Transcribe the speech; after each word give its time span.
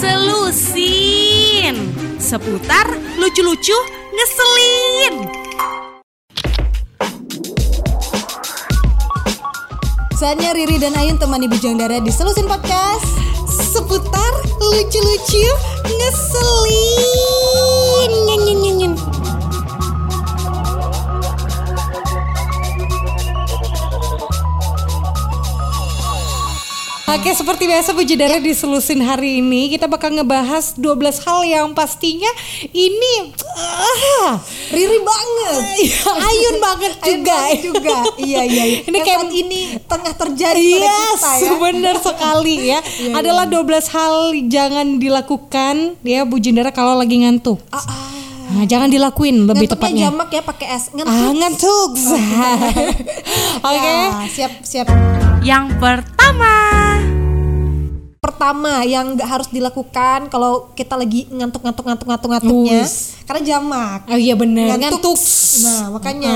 Selusin. 0.00 1.76
Seputar 2.16 2.88
lucu-lucu 3.20 3.76
ngeselin. 4.16 5.28
Saatnya 10.16 10.56
Riri 10.56 10.80
dan 10.80 10.96
Ayun 10.96 11.20
temani 11.20 11.52
Bujang 11.52 11.76
Dara 11.76 12.00
di 12.00 12.08
Selusin 12.08 12.48
Podcast. 12.48 13.04
Seputar 13.76 14.32
lucu-lucu 14.72 15.44
ngeselin 15.84 17.75
Oke 27.16 27.32
seperti 27.32 27.64
biasa 27.64 27.96
Bujidara 27.96 28.36
di 28.36 28.52
Selusin 28.52 29.00
hari 29.00 29.40
ini 29.40 29.72
kita 29.72 29.88
bakal 29.88 30.12
ngebahas 30.12 30.76
12 30.76 30.84
hal 31.24 31.40
yang 31.42 31.66
pastinya 31.72 32.28
ini 32.68 33.32
ah, 33.56 34.36
Riri 34.68 35.00
banget. 35.00 35.60
ayun 36.04 36.56
banget 36.60 36.92
Ayun 37.00 37.20
juga. 37.24 37.32
banget 37.32 37.60
juga. 37.64 37.96
iya 38.20 38.44
iya. 38.44 38.64
iya. 38.68 38.78
Ini 38.84 38.98
kayak- 39.00 39.20
saat 39.22 39.32
ini 39.32 39.60
tengah 39.80 40.12
terjadi 40.14 40.60
pada 40.76 40.84
Yes, 40.84 41.16
kita 41.16 41.30
ya. 41.40 41.52
benar 41.56 41.96
sekali 41.98 42.54
ya. 42.68 42.78
Iya, 42.96 43.12
Adalah 43.16 43.44
12 43.48 43.64
hal 43.88 44.14
jangan 44.46 44.86
dilakukan 44.96 45.74
ya 46.02 46.20
Bu 46.22 46.36
Jindara 46.36 46.68
kalau 46.68 46.94
lagi 46.94 47.16
ngantuk. 47.16 47.64
Ah, 47.70 47.80
ah. 47.80 48.12
Nah, 48.46 48.64
jangan 48.64 48.86
dilakuin 48.86 49.42
lebih 49.42 49.66
Ngantuknya 49.66 49.72
tepatnya. 49.72 50.04
jamak 50.06 50.28
ya 50.30 50.42
pakai 50.44 50.66
es 50.70 50.84
ngantuk. 50.92 51.16
Ah, 51.16 51.32
ngantuk. 51.32 51.90
Oke. 53.66 53.88
Ya, 53.88 54.28
siap 54.28 54.52
siap. 54.60 54.86
Yang 55.40 55.64
pertama 55.80 56.52
Pertama 58.36 58.84
yang 58.84 59.16
nggak 59.16 59.24
harus 59.32 59.48
dilakukan 59.48 60.28
kalau 60.28 60.68
kita 60.76 60.92
lagi 60.92 61.24
ngantuk-ngantuk 61.32 61.88
ngantuk-ngantuk 61.88 62.28
ngantuknya 62.36 62.84
Wis. 62.84 63.24
karena 63.24 63.40
jamak. 63.56 64.04
Oh 64.12 64.20
iya 64.20 64.36
benar, 64.36 64.76
Ngantuk. 64.76 65.00
ngantuk. 65.00 65.20
Nah, 65.64 65.84
makanya 65.96 66.34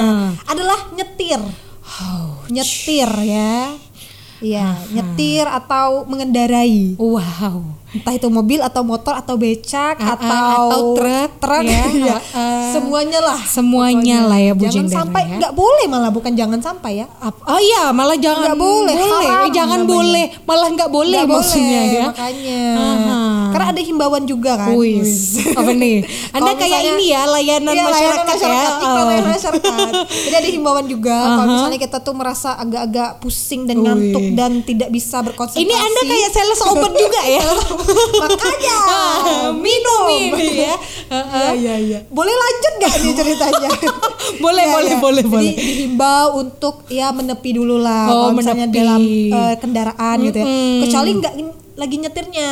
adalah 0.48 0.80
nyetir. 0.96 1.40
nyetir 2.48 3.10
ya. 3.28 3.76
Iya, 4.40 4.80
nyetir 4.96 5.44
atau 5.44 6.08
mengendarai. 6.08 6.96
Wow. 6.96 7.79
Entah 7.90 8.12
itu 8.12 8.28
mobil 8.28 8.60
atau 8.60 8.82
motor 8.82 9.12
atau 9.12 9.34
becak 9.34 9.98
ah, 9.98 10.14
atau 10.14 10.62
atau 10.64 10.82
truk, 10.94 11.30
truk 11.38 11.62
ya. 11.64 11.84
ya. 12.06 12.18
Ah. 12.30 12.70
Semuanya 12.70 13.18
lah. 13.20 13.38
Semuanya 13.42 13.98
pokoknya. 14.22 14.30
lah 14.30 14.38
ya, 14.38 14.52
Bu 14.52 14.62
Jangan 14.64 14.86
sampai 14.86 15.22
ya. 15.24 15.36
nggak 15.36 15.52
boleh 15.52 15.84
malah 15.86 16.10
bukan 16.10 16.32
jangan 16.32 16.60
sampai 16.60 16.92
ya. 16.98 17.06
Oh 17.44 17.58
iya, 17.58 17.90
malah 17.90 18.14
jangan 18.14 18.38
Nggak 18.46 18.58
boleh, 18.58 18.94
haram 18.94 19.42
Eh, 19.42 19.50
jangan 19.50 19.80
namanya. 19.80 19.90
boleh, 19.92 20.24
malah 20.40 20.68
nggak 20.70 20.90
boleh 20.90 21.18
Nggak 21.18 21.30
maksudnya 21.32 21.80
boleh, 21.80 21.90
ya. 21.92 22.04
Makanya. 22.06 22.62
Aha. 22.72 23.18
Karena 23.50 23.66
ada 23.68 23.82
himbauan 23.82 24.24
juga 24.24 24.52
kan. 24.56 24.70
Wis. 24.72 25.42
Apa 25.58 25.72
nih? 25.72 26.06
Anda 26.30 26.50
kayak 26.52 26.62
misalnya- 26.78 26.94
ini 26.96 27.04
ya 27.06 27.22
layanan 27.26 27.72
Iya, 27.72 27.82
masyarakat, 27.82 27.98
layanan 28.14 28.26
masyarakat, 28.30 28.70
ya. 28.70 28.78
iklan 28.78 28.94
Oh. 28.94 29.06
layanan 29.08 29.32
masyarakat. 29.32 29.92
Jadi 30.06 30.34
ada 30.36 30.48
himbauan 30.48 30.86
juga 30.86 31.16
kalau 31.18 31.44
misalnya 31.48 31.78
kita 31.80 31.98
tuh 31.98 32.14
merasa 32.14 32.54
agak-agak 32.54 33.18
pusing 33.18 33.66
dan 33.66 33.76
ngantuk 33.78 34.24
dan 34.32 34.62
tidak 34.62 34.88
bisa 34.88 35.18
berkonsentrasi. 35.20 35.66
Ini 35.66 35.74
Anda 35.74 36.00
kayak 36.04 36.28
sales 36.30 36.60
obat 36.62 36.92
juga 36.92 37.20
ya. 37.26 37.42
Makanya 37.82 38.76
minum 39.64 40.02
ini 40.08 40.46
ya. 40.62 40.74
Iya 41.10 41.52
iya 41.52 41.74
iya. 41.76 41.98
Boleh 42.08 42.30
lanjut 42.32 42.72
nggak 42.76 42.94
nih 42.98 43.12
ceritanya? 43.14 43.70
Boleh, 44.44 44.62
Iya, 44.62 44.72
boleh, 44.72 44.92
iya. 44.92 44.98
boleh, 44.98 45.22
Jadi 45.22 45.32
boleh. 45.32 45.52
dihimbau 45.52 46.26
untuk 46.38 46.86
ya 46.86 47.10
menepi 47.10 47.50
dulu 47.52 47.76
lah 47.76 48.06
Oh, 48.06 48.14
kalau 48.24 48.32
misalnya 48.32 48.64
menepi. 48.64 48.78
dalam 48.78 49.00
eh, 49.28 49.54
kendaraan 49.56 50.16
gitu 50.22 50.38
ya. 50.38 50.46
Kecuali 50.80 51.10
nggak 51.14 51.34
lagi 51.74 51.96
nyetirnya. 51.98 52.50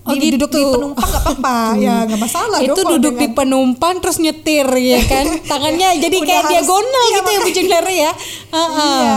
Oh, 0.00 0.12
Di- 0.12 0.32
duduk 0.32 0.48
di 0.48 0.58
gitu. 0.58 0.72
penumpang 0.72 1.06
nggak 1.06 1.22
apa-apa. 1.22 1.56
ya 1.76 1.94
nggak 2.02 2.18
masalah 2.18 2.58
dong 2.58 2.66
itu 2.66 2.80
kalau 2.80 2.92
duduk 2.96 3.14
di 3.14 3.18
dengan- 3.20 3.36
penumpang 3.36 3.94
terus 4.00 4.16
nyetir 4.16 4.64
ya 4.66 5.00
kan 5.04 5.26
tangannya 5.44 5.88
jadi 5.98 6.16
Udah 6.16 6.24
kayak 6.24 6.40
harus- 6.40 6.52
diagonal 6.56 6.88
iya, 7.04 7.12
gitu 7.12 7.28
ya 7.28 7.38
Bu. 7.38 7.48
Jengleri 7.52 7.96
ya. 8.00 8.12
Iya, 8.50 9.14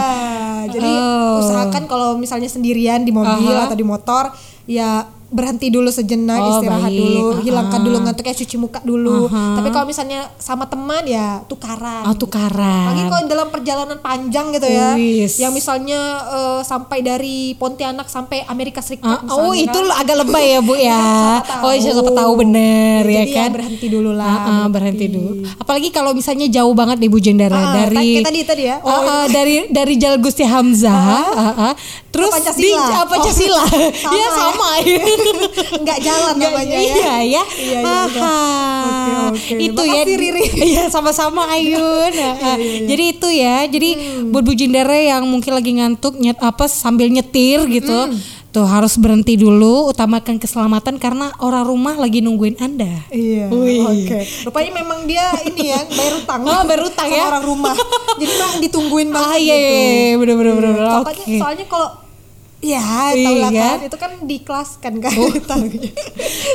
jadi 0.70 0.92
Oh. 0.94 1.40
usahakan 1.40 1.84
kalau 1.86 2.10
misalnya 2.16 2.48
sendirian 2.48 3.02
di 3.02 3.12
mobil 3.12 3.32
Aha. 3.50 3.66
atau 3.66 3.74
di 3.74 3.86
motor, 3.86 4.36
ya 4.66 5.08
berhenti 5.34 5.68
dulu 5.68 5.90
sejenak, 5.90 6.38
Oh, 6.38 6.50
istirahat 6.56 6.88
baik. 6.88 7.00
dulu, 7.00 7.24
Aha. 7.28 7.40
hilangkan 7.42 7.80
dulu 7.82 7.98
ngantuknya, 8.00 8.34
cuci 8.36 8.56
muka 8.56 8.80
dulu. 8.80 9.26
Aha. 9.26 9.58
Tapi 9.58 9.70
kalau 9.70 9.86
misalnya 9.86 10.20
sama 10.38 10.66
teman 10.66 11.02
ya 11.04 11.42
tukaran. 11.44 12.06
oh 12.06 12.14
tukaran 12.14 12.86
Lagi 12.88 13.02
kalau 13.04 13.26
dalam 13.26 13.48
perjalanan 13.50 13.98
panjang 13.98 14.52
gitu 14.52 14.68
ya, 14.68 14.94
Wis. 14.94 15.38
yang 15.38 15.50
misalnya 15.50 16.00
eh, 16.24 16.62
sampai 16.62 17.02
dari 17.02 17.38
Pontianak 17.54 18.06
sampai 18.08 18.46
Amerika 18.46 18.80
Serikat. 18.80 19.04
Ah, 19.20 19.34
oh 19.34 19.50
misalnya 19.50 19.66
itu 19.66 19.80
kan. 19.82 20.00
agak 20.00 20.16
lebay 20.20 20.46
ya 20.48 20.60
bu 20.60 20.74
ya 20.76 21.06
oh 21.60 21.68
tahu. 21.68 21.74
siapa 21.76 22.12
tahu 22.14 22.32
bener 22.38 23.02
ya 23.04 23.24
Jadi 23.24 23.34
kan 23.34 23.50
berhenti 23.52 23.88
dulu 23.88 24.12
lah. 24.12 24.28
Ah, 24.30 24.52
ah, 24.56 24.68
berhenti 24.68 25.06
dulu 25.08 25.32
apalagi 25.56 25.90
kalau 25.90 26.12
misalnya 26.12 26.46
jauh 26.48 26.72
banget 26.72 26.98
nih 26.98 27.10
Bu 27.10 27.18
Jendara 27.18 27.56
Ah, 27.56 27.74
dari 27.82 28.20
kayak 28.20 28.26
tadi 28.26 28.40
tadi 28.44 28.64
ya. 28.66 28.78
Ah, 28.78 28.86
Oh, 28.86 29.02
ah, 29.02 29.26
dari 29.28 29.66
dari 29.68 29.94
Jalan 29.96 30.20
Gusti 30.20 30.44
Hamzah 30.44 30.92
ah, 31.32 31.54
ah. 31.64 31.74
terus 32.08 32.30
Pancasila. 32.30 32.60
di 32.60 32.70
ah, 32.72 33.06
Pancasila 33.06 33.64
Oh, 33.64 33.90
sama 34.04 34.12
ya 34.12 34.20
ya. 34.20 34.30
sama 34.32 34.70
ya 34.80 35.04
Nggak 35.84 36.00
jalan 36.00 36.34
Nggak, 36.36 36.52
namanya 36.52 36.74
ya. 36.74 36.82
iya 36.82 36.94
ya 36.94 37.16
Iya, 37.24 37.44
iya, 37.58 37.80
iya. 37.80 37.80
Oke, 38.04 38.20
oke. 39.30 39.54
itu 39.58 39.82
Makasih, 39.82 39.96
ya 39.96 40.20
Riri. 40.20 40.44
iya 40.72 40.84
sama-sama 40.88 41.48
Ayun 41.50 42.12
Ah, 42.24 42.36
ah. 42.46 42.58
jadi 42.60 43.04
itu 43.12 43.28
ya 43.30 43.58
jadi 43.66 43.90
Hmm. 43.94 44.30
buat 44.30 44.44
Bu 44.44 44.54
Jendara 44.54 44.96
yang 44.96 45.24
mungkin 45.24 45.52
lagi 45.52 45.72
ngantuk 45.74 46.16
nyet 46.16 46.38
apa 46.40 46.66
sambil 46.66 47.08
nyetir 47.08 47.64
gitu 47.68 47.92
Hmm. 48.10 48.18
tuh 48.50 48.66
harus 48.66 48.96
berhenti 48.96 49.34
dulu 49.34 49.90
utamakan 49.90 50.38
keselamatan 50.38 50.98
karena 50.98 51.34
orang 51.38 51.64
rumah 51.64 51.96
lagi 51.96 52.20
nungguin 52.20 52.58
anda 52.60 53.02
Iya. 53.10 53.50
Oke. 53.50 54.20
Rupanya 54.44 54.72
memang 54.76 55.04
dia 55.04 55.26
ini 55.44 55.70
ya 55.70 55.82
bayar 55.84 56.14
utang. 56.16 56.40
Oh, 56.44 56.62
bayar 56.64 56.82
utang 56.84 57.08
sama 57.08 57.18
ya. 57.18 57.26
orang 57.28 57.44
rumah. 57.44 57.74
Jadi 58.14 58.30
mah 58.32 58.52
ditungguin 58.60 59.08
banget 59.10 59.26
ah 59.28 59.38
iya 59.38 59.56
gitu. 59.56 59.66
iya 59.66 59.82
iya, 59.82 60.16
bener 60.16 60.36
bener 60.36 60.54
bener. 60.56 60.74
Soalnya, 60.76 61.02
oke 61.04 61.34
soalnya 61.36 61.66
kalau 61.66 61.90
Ya, 62.64 62.80
tau 63.12 63.36
lah 63.36 63.52
Iya. 63.52 63.62
kan. 63.76 63.78
Itu 63.84 63.98
kan 64.00 64.12
dikelaskan 64.24 64.94
kan. 64.98 65.12
Tahunya. 65.52 65.92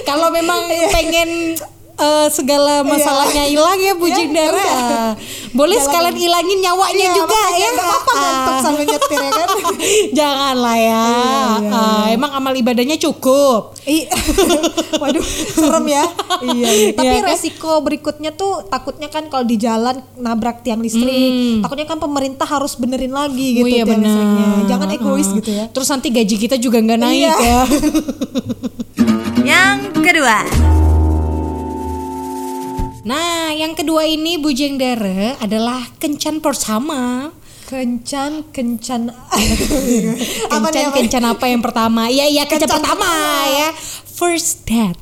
kalau 0.02 0.32
memang 0.32 0.64
Iya. 0.64 0.88
pengen 0.88 1.30
eh, 1.98 2.26
segala 2.28 2.80
masalahnya 2.82 3.44
hilang 3.44 3.76
ya 3.76 3.92
Bu 3.92 4.06
Ya, 4.06 4.14
Jindara 4.16 4.54
yaudah. 4.56 5.10
boleh 5.50 5.74
Jalan. 5.74 5.86
sekalian 5.86 6.16
ilangin 6.16 6.58
nyawanya 6.60 7.04
Iya, 7.04 7.14
juga 7.14 7.40
ya 7.52 7.68
apa-apa 7.72 8.12
ngantuk 8.14 8.50
Ah. 8.50 8.60
sambil 8.60 8.84
nyetir 8.84 9.18
ya 9.18 9.30
kan. 9.32 9.48
jangan 10.18 10.56
lah 10.56 10.76
ya 10.76 11.02
Iya, 11.02 11.32
iya, 11.58 11.70
Ah, 11.70 12.04
emang 12.08 12.30
amal 12.32 12.52
ibadahnya 12.52 12.96
cukup 12.96 13.74
Waduh, 15.00 15.24
serem 15.48 15.86
ya. 15.88 16.04
Iya, 16.40 16.68
iya. 16.70 16.88
Tapi 16.92 17.08
Iya 17.08 17.18
kan? 17.18 17.30
resiko 17.30 17.72
berikutnya 17.80 18.30
tuh 18.32 18.62
takutnya 18.64 19.08
kan 19.08 19.26
kalau 19.26 19.42
di 19.42 19.56
jalan 19.56 19.96
nabrak 20.14 20.60
tiang 20.60 20.78
listrik, 20.78 21.60
takutnya 21.60 21.86
kan 21.86 21.98
pemerintah 21.98 22.44
harus 22.44 22.74
benerin 22.74 23.10
lagi 23.10 23.28
gitu 23.54 23.60
Hmm. 23.60 23.64
oh 23.64 23.70
iya 23.70 23.82
tiang 23.82 23.88
benar 23.94 24.12
listriknya. 24.12 24.46
Jangan 24.66 24.88
egois 24.90 25.28
gitu 25.32 25.50
ya. 25.50 25.64
terus 25.68 25.88
nanti 25.88 26.08
gaji 26.10 26.36
kita 26.36 26.56
juga 26.56 26.78
nggak 26.78 26.98
naik 26.98 27.16
Iya. 27.18 27.34
ya 27.38 27.60
Yang 29.48 29.76
kedua 29.98 30.36
nah 33.08 33.48
yang 33.50 33.72
kedua 33.72 34.04
ini 34.04 34.36
Bu 34.36 34.52
Jengdara 34.52 35.40
adalah 35.40 35.88
kencan 35.96 36.38
bersama 36.38 37.32
Kencan, 37.64 38.48
kencan. 38.48 39.12
apa 40.48 40.66
kencan 40.66 40.84
apa 40.86 40.94
kencan 40.94 41.24
apa 41.26 41.44
yang 41.46 41.60
pertama 41.60 42.02
iya 42.06 42.24
iya 42.24 42.44
kencan, 42.44 42.64
Kencan 42.64 42.80
pertama 42.80 43.04
pertama. 43.04 43.50
ya 43.50 43.68
first 44.10 44.64
date 44.64 45.00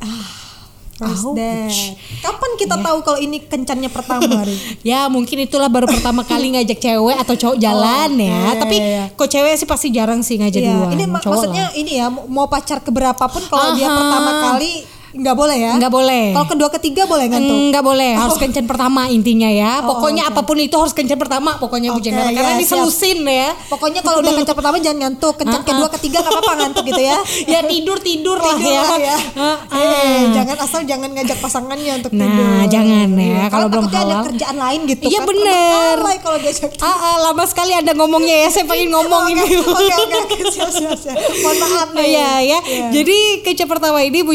First 0.97 1.29
Ouch. 1.29 1.37
date. 1.37 1.93
Kapan 2.25 2.51
kita 2.57 2.73
Iya. 2.75 2.85
tahu 2.89 2.99
kalau 3.05 3.19
ini 3.21 3.37
kencannya 3.39 3.93
pertama? 3.93 4.49
Ya 4.83 5.05
mungkin 5.07 5.45
itulah 5.45 5.69
baru 5.69 5.85
pertama 5.85 6.25
kali 6.25 6.57
ngajak 6.57 6.81
cewek 6.81 7.21
atau 7.21 7.37
cowok 7.37 7.61
jalan 7.61 8.11
Oh, 8.11 8.25
ya. 8.25 8.33
iya, 8.33 8.51
Tapi 8.57 8.75
iya, 8.75 8.87
iya. 8.89 9.05
kok 9.13 9.29
cewek 9.29 9.55
sih 9.55 9.69
pasti 9.69 9.93
jarang 9.93 10.25
sih 10.25 10.41
ngajak 10.41 10.57
Iya, 10.57 10.73
duluan. 10.73 10.91
ini 10.91 11.05
mak- 11.05 11.21
Cowok 11.21 11.33
maksudnya 11.37 11.65
lah. 11.69 11.77
ini 11.77 11.91
ya 11.95 12.07
mau- 12.09 12.49
pacar 12.49 12.81
keberapa 12.81 13.25
pun 13.29 13.45
kalau 13.45 13.77
dia 13.77 13.93
pertama 13.93 14.31
kali 14.49 14.89
nggak 15.17 15.35
boleh 15.35 15.57
ya? 15.57 15.73
Nggak 15.75 15.89
boleh. 15.91 16.25
Kalau 16.31 16.47
kedua 16.47 16.69
ketiga 16.71 17.03
boleh 17.05 17.27
ngantuk? 17.27 17.57
Enggak 17.59 17.83
boleh, 17.83 18.13
harus 18.15 18.37
kencan 18.37 18.65
pertama 18.65 19.03
intinya 19.09 19.49
ya. 19.49 19.81
Oh, 19.81 19.97
Pokoknya 19.97 20.23
oke. 20.23 20.31
apa 20.31 20.41
pun 20.43 20.57
itu 20.57 20.77
harus 20.77 20.93
kencan 20.93 21.17
pertama 21.17 21.57
pokoknya 21.57 21.91
Bu 21.91 21.99
Oke, 21.99 22.07
Jendela. 22.07 22.29
ya, 22.29 22.37
karena 22.37 22.53
siap. 22.53 22.63
diselusin 22.63 23.19
ya. 23.23 23.49
Pokoknya 23.67 24.01
kalau 24.01 24.21
udah 24.21 24.33
kencan 24.35 24.55
pertama 24.55 24.77
jangan 24.77 24.99
ngantuk, 25.03 25.35
kencan 25.37 25.57
Ah, 25.57 25.65
kedua 25.65 25.87
ah. 25.87 25.93
ketiga 25.93 26.17
nggak 26.19 26.33
apa-apa 26.33 26.53
ngantuk 26.57 26.85
gitu 26.87 27.03
ya. 27.03 27.17
ya 27.53 27.61
tidur 27.65 27.99
tidur 27.99 28.37
lah 28.37 28.55
Tidur 28.55 28.71
ya. 28.71 28.83
lah 28.83 29.01
ya. 29.01 29.17
Ah, 29.35 29.43
ah. 29.43 29.57
Eh, 29.77 30.21
jangan 30.33 30.57
asal 30.59 30.81
jangan 30.85 31.11
ngajak 31.11 31.39
pasangannya 31.39 31.93
untuk 31.97 32.11
Nah, 32.13 32.23
tidur. 32.23 32.47
jangan 32.71 33.09
ya, 33.11 33.25
Iya, 33.27 33.45
kalau 33.49 33.67
belum 33.67 33.85
ada 33.87 34.15
kerjaan 34.25 34.57
lain 34.57 34.81
gitu 34.87 35.03
Iya, 35.03 35.19
kan. 35.19 35.27
bener. 35.27 35.97
Kalau 36.19 36.39
diajak. 36.39 36.71
Ah, 36.79 36.89
ah, 36.89 37.17
lama 37.23 37.45
sekali 37.45 37.73
ada 37.73 37.93
ngomongnya 37.93 38.37
ya. 38.39 38.49
Saya 38.51 38.65
pengen 38.65 38.91
ngomong 38.91 39.25
ini. 39.29 39.43
Oke, 39.57 39.95
oke, 39.97 40.17
oke, 40.23 40.37
siap, 40.49 40.71
siap, 40.71 40.95
siap. 40.95 41.17
Mohon 41.17 41.57
maaf 41.59 41.89
nih. 41.91 42.05
Iya 42.07 42.31
ya. 42.41 42.59
Iya. 42.61 42.87
Jadi 42.93 43.19
kencan 43.43 43.67
pertama 43.67 43.99
ini 44.01 44.21
Bu 44.21 44.35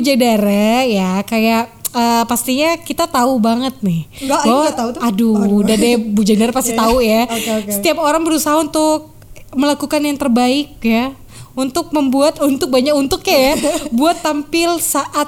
Ya 0.82 1.12
kayak 1.22 1.64
eh, 1.92 2.24
pastinya 2.24 2.80
kita 2.80 3.06
tahu 3.06 3.36
banget 3.38 3.76
nih. 3.80 4.08
Enggak, 4.20 4.42
ini 4.42 4.50
bahwa- 4.50 4.72
tahu 4.74 4.90
tuh. 4.92 5.02
Aduh, 5.02 5.36
Aduh. 5.38 5.60
udah 5.62 5.76
deh 5.76 5.96
Bu 5.98 6.22
Jendara 6.22 6.52
pasti 6.56 6.72
Iya, 6.72 6.80
tahu 6.80 6.96
ya. 7.00 7.22
oke, 7.26 7.52
oke. 7.58 7.72
Setiap 7.74 7.98
orang 8.00 8.22
berusaha 8.22 8.56
untuk 8.56 9.12
melakukan 9.52 10.00
yang 10.00 10.16
terbaik 10.16 10.80
ya 10.80 11.12
untuk 11.52 11.92
membuat 11.92 12.40
untuk 12.40 12.68
banyak 12.68 12.96
untuk 12.96 13.20
ya 13.22 13.60
buat 13.92 14.16
tampil 14.18 14.80
saat 14.80 15.28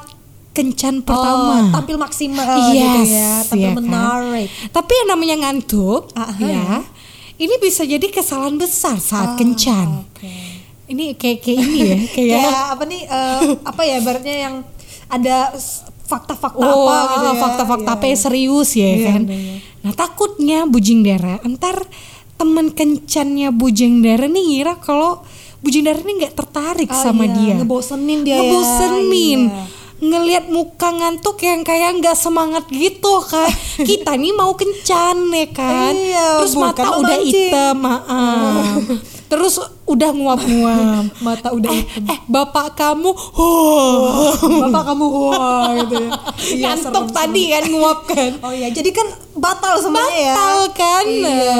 kencan 0.51 1.01
pertama. 1.01 1.67
Oh, 1.67 1.73
tampil 1.73 1.97
maksimal 1.97 2.45
Yes, 2.69 2.71
gitu 2.71 2.99
ya, 3.11 3.31
tampil 3.43 3.59
iya 3.59 3.69
kan? 3.69 3.75
menarik. 3.75 4.47
Tapi 4.69 4.91
yang 4.93 5.07
namanya 5.09 5.35
ngantuk, 5.41 6.13
Ah, 6.13 6.29
ya, 6.37 6.85
ini 7.35 7.55
bisa 7.57 7.83
jadi 7.83 8.05
kesalahan 8.05 8.55
besar 8.55 8.95
saat 8.95 9.33
kencan. 9.33 10.05
Oke. 10.07 10.29
Ini 10.85 11.17
kayak 11.17 11.41
kayak 11.41 11.57
ini 11.59 11.79
ya, 11.81 11.97
kayak 12.15 12.37
Kayak 12.39 12.65
apa 12.69 12.83
nih? 12.85 13.01
eh, 13.03 13.39
apa 13.59 13.81
ya? 13.81 13.95
Ibaratnya 13.97 14.35
yang 14.39 14.55
ada 15.07 15.51
fakta-fakta 16.03 16.59
Oh, 16.59 16.85
apa 16.85 16.95
gitu 17.11 17.25
ya? 17.25 17.33
fakta-fakta 17.37 17.87
Iya, 17.87 17.95
apa 17.95 18.05
yang 18.05 18.19
serius 18.19 18.69
ya 18.73 18.89
Iya, 18.89 19.07
kan. 19.09 19.21
iya. 19.25 19.55
Nah 19.81 19.93
takutnya 19.93 20.57
Bujing 20.63 21.01
Dara 21.01 21.39
entar 21.41 21.75
temen 22.35 22.69
kencannya 22.69 23.49
Bujing 23.49 23.99
Dara 23.99 24.25
nih 24.25 24.43
ngira 24.43 24.75
kalau 24.77 25.23
Bujing 25.59 25.83
Dara 25.83 25.95
ini 25.97 26.19
nggak 26.19 26.35
tertarik 26.35 26.87
Ah, 26.87 26.99
sama 27.01 27.23
iya, 27.23 27.33
dia. 27.33 27.53
ngebosenin 27.55 28.19
dia 28.21 28.31
ya. 28.31 28.39
Ngebosenin. 28.41 29.41
Iya. 29.47 29.63
Ngelihat 30.03 30.45
muka 30.47 30.91
ngantuk 30.91 31.39
yang 31.39 31.63
kayak 31.63 31.95
nggak 31.97 32.13
semangat 32.13 32.67
gitu 32.67 33.23
kan. 33.23 33.47
Kita 33.87 34.13
nih 34.13 34.31
mau 34.31 34.51
kencan 34.51 35.31
ya 35.31 35.47
kan. 35.49 35.93
Iya, 35.93 36.27
Terus 36.41 36.53
mata 36.55 36.83
udah 36.93 36.99
memancing. 37.15 37.31
hitam, 37.49 37.75
maaf. 37.77 38.83
Terus 39.33 39.55
udah 39.83 40.11
nguap-nguap. 40.11 41.09
Mata 41.25 41.49
udah 41.49 41.65
eh, 41.67 41.81
hitam. 41.81 42.05
eh, 42.05 42.19
bapak 42.23 42.77
kamu, 42.77 43.09
oh, 43.09 44.29
Bapak 44.61 44.83
kamu 44.85 45.05
wah 45.09 45.73
gitu 45.75 45.95
ya. 45.97 46.09
Iya, 46.37 46.65
ngantuk 46.69 46.93
serem-serem. 47.01 47.17
tadi 47.17 47.43
kan 47.49 47.63
nguap 47.65 47.99
kan. 48.05 48.31
Oh 48.39 48.53
iya, 48.53 48.69
jadi 48.69 48.89
kan 48.91 49.07
batal 49.33 49.81
semuanya 49.81 50.13
ya. 50.13 50.33
Batal 50.33 50.59
kan. 50.71 51.05
Iya. 51.07 51.57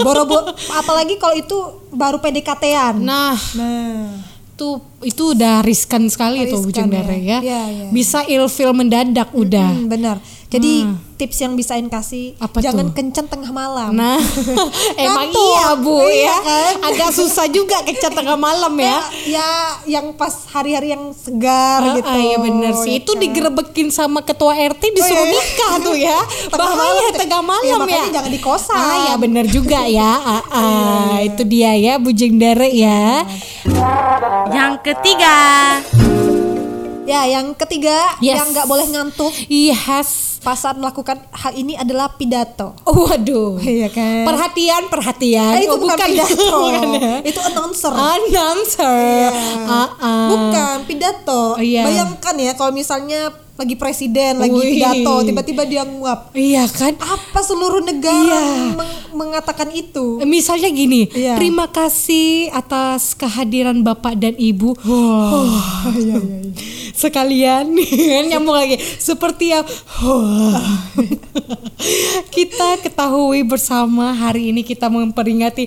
Boro-boro 0.00 0.48
apalagi 0.72 1.14
kalau 1.16 1.34
itu 1.34 1.56
baru 1.90 2.16
PDKT-an. 2.18 2.96
Nah, 2.96 3.36
Nah. 3.52 4.32
Itu 4.54 4.78
itu 5.02 5.22
udah 5.34 5.66
riskan 5.66 6.06
sekali 6.06 6.46
tuh 6.46 6.62
Riskan 6.62 6.86
Bujang 6.86 6.88
Dara 6.94 7.10
ya. 7.10 7.18
ya. 7.18 7.38
Iya, 7.42 7.62
iya. 7.74 7.86
Bisa 7.90 8.22
ilfil 8.22 8.70
mendadak 8.70 9.34
udah. 9.34 9.74
Hmm, 9.74 9.90
benar. 9.90 10.22
Jadi 10.54 10.74
tips 11.14 11.38
yang 11.40 11.54
bisain 11.54 11.86
kasih 11.86 12.34
Apa 12.36 12.58
jangan 12.58 12.88
tuh? 12.88 12.94
kencan 12.96 13.26
tengah 13.26 13.50
malam. 13.50 13.90
Nah, 13.92 14.18
emang 14.96 15.26
Ngantuk. 15.26 15.42
iya 15.44 15.66
Bu 15.74 15.96
Iya 16.00 16.14
ya. 16.20 16.36
kan? 16.40 16.74
Agak 16.84 17.10
susah 17.12 17.46
juga 17.46 17.82
kecat 17.82 18.10
tengah 18.10 18.34
malam 18.34 18.70
ya. 18.76 18.98
ya 19.24 19.50
yang 19.84 20.10
pas 20.12 20.30
hari-hari 20.48 20.90
yang 20.90 21.10
segar 21.10 21.80
Ah, 21.80 21.94
gitu. 21.94 22.06
ah, 22.06 22.18
iya 22.18 22.36
bener 22.36 22.72
sih. 22.76 22.90
ya 22.92 22.98
Itu 22.98 23.12
kan? 23.12 23.20
digerebekin 23.20 23.88
sama 23.88 24.20
ketua 24.20 24.54
RT 24.54 24.82
disuruh 24.90 25.16
Oh, 25.16 25.24
iya, 25.24 25.32
iya. 25.32 25.42
nikah 25.44 25.74
tuh 25.80 25.96
ya. 25.96 26.18
Tengah 26.52 26.58
Bahaya 26.60 26.78
malam. 27.02 27.14
tengah 27.16 27.32
Ya, 27.34 27.42
malam 27.44 27.64
ya. 27.64 27.76
makanya 27.80 28.10
jangan 28.12 28.30
di 28.30 28.40
kosan. 28.40 28.76
Ah 28.76 28.96
ya 29.04 29.14
bener 29.16 29.44
juga 29.46 29.80
ya. 29.84 30.12
Ah, 30.24 30.42
ah. 30.50 31.14
Itu 31.20 31.42
dia 31.42 31.74
ya 31.74 31.94
Bujang 31.96 32.36
Dara 32.36 32.64
ya. 32.64 33.26
Yang 34.46 34.72
ketiga, 34.84 35.36
Ya, 37.04 37.28
yang 37.28 37.52
ketiga 37.52 38.16
Yes. 38.18 38.36
yang 38.36 38.48
nggak 38.50 38.64
boleh 38.64 38.86
ngantuk 38.88 39.28
Yes. 39.46 40.40
pas 40.40 40.56
saat 40.56 40.72
melakukan 40.74 41.20
hal 41.30 41.52
ini 41.52 41.72
adalah 41.74 42.08
pidato. 42.10 42.76
Waduh. 42.82 43.56
Iya 43.58 43.88
kan? 43.88 44.24
Perhatian, 44.24 44.82
perhatian. 44.86 45.52
Eh, 45.54 45.64
itu 45.64 45.72
Oh, 45.72 45.80
bukan, 45.80 45.96
pidato. 46.02 46.36
bukan 46.64 46.88
ya? 46.94 47.12
Itu 47.22 47.40
announcer. 47.42 47.92
Announcer. 47.92 49.32
Ah, 49.62 49.88
ah. 49.94 50.28
Bukan 50.28 50.76
pidato. 50.84 51.56
Oh, 51.56 51.60
iya. 51.62 51.84
Bayangkan 51.84 52.34
ya 52.36 52.52
kalau 52.52 52.72
misalnya 52.72 53.32
lagi 53.54 53.72
presiden 53.74 54.36
lagi 54.36 54.50
Wih. 54.50 54.76
pidato 54.76 55.22
tiba-tiba 55.22 55.62
dia 55.62 55.82
nguap. 55.82 56.34
Iya 56.34 56.66
kan? 56.66 56.92
Apa 56.94 57.40
seluruh 57.40 57.80
negara 57.80 58.18
Iya. 58.18 58.74
meng- 58.74 59.02
mengatakan 59.14 59.70
itu? 59.70 60.18
Misalnya 60.24 60.68
gini, 60.68 61.06
Iya. 61.06 61.38
terima 61.38 61.68
kasih 61.68 62.50
atas 62.50 63.14
kehadiran 63.14 63.80
Bapak 63.80 64.18
dan 64.18 64.34
Ibu. 64.34 64.74
Oh, 64.82 65.54
iya, 65.94 66.18
Sekalian 66.94 67.74
nyambung 68.30 68.54
lagi 68.54 68.78
seperti 68.78 69.50
yang 69.50 69.66
kita 72.30 72.78
ketahui 72.80 73.42
bersama 73.42 74.10
hari 74.10 74.48
ini 74.48 74.62
kita 74.62 74.86
memperingati 74.86 75.66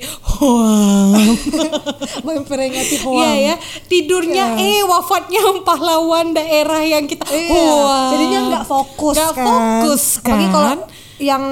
Memperingati 2.27 2.95
Iya 2.95 3.03
hoang. 3.03 3.35
ya, 3.37 3.55
tidurnya 3.85 4.55
eh 4.55 4.81
wafatnya 4.81 5.41
pahlawan 5.61 6.31
daerah 6.31 6.81
yang 6.81 7.05
kita 7.05 7.27
Iya. 7.27 7.91
Jadinya 8.09 8.39
nggak 8.49 8.65
fokus 8.65 9.15
Nggak 9.15 9.33
kan. 9.33 9.45
fokus 9.45 10.03
Apalagi 10.17 10.47
kalau 10.47 10.67
kan. 10.69 10.79
yang 11.17 11.43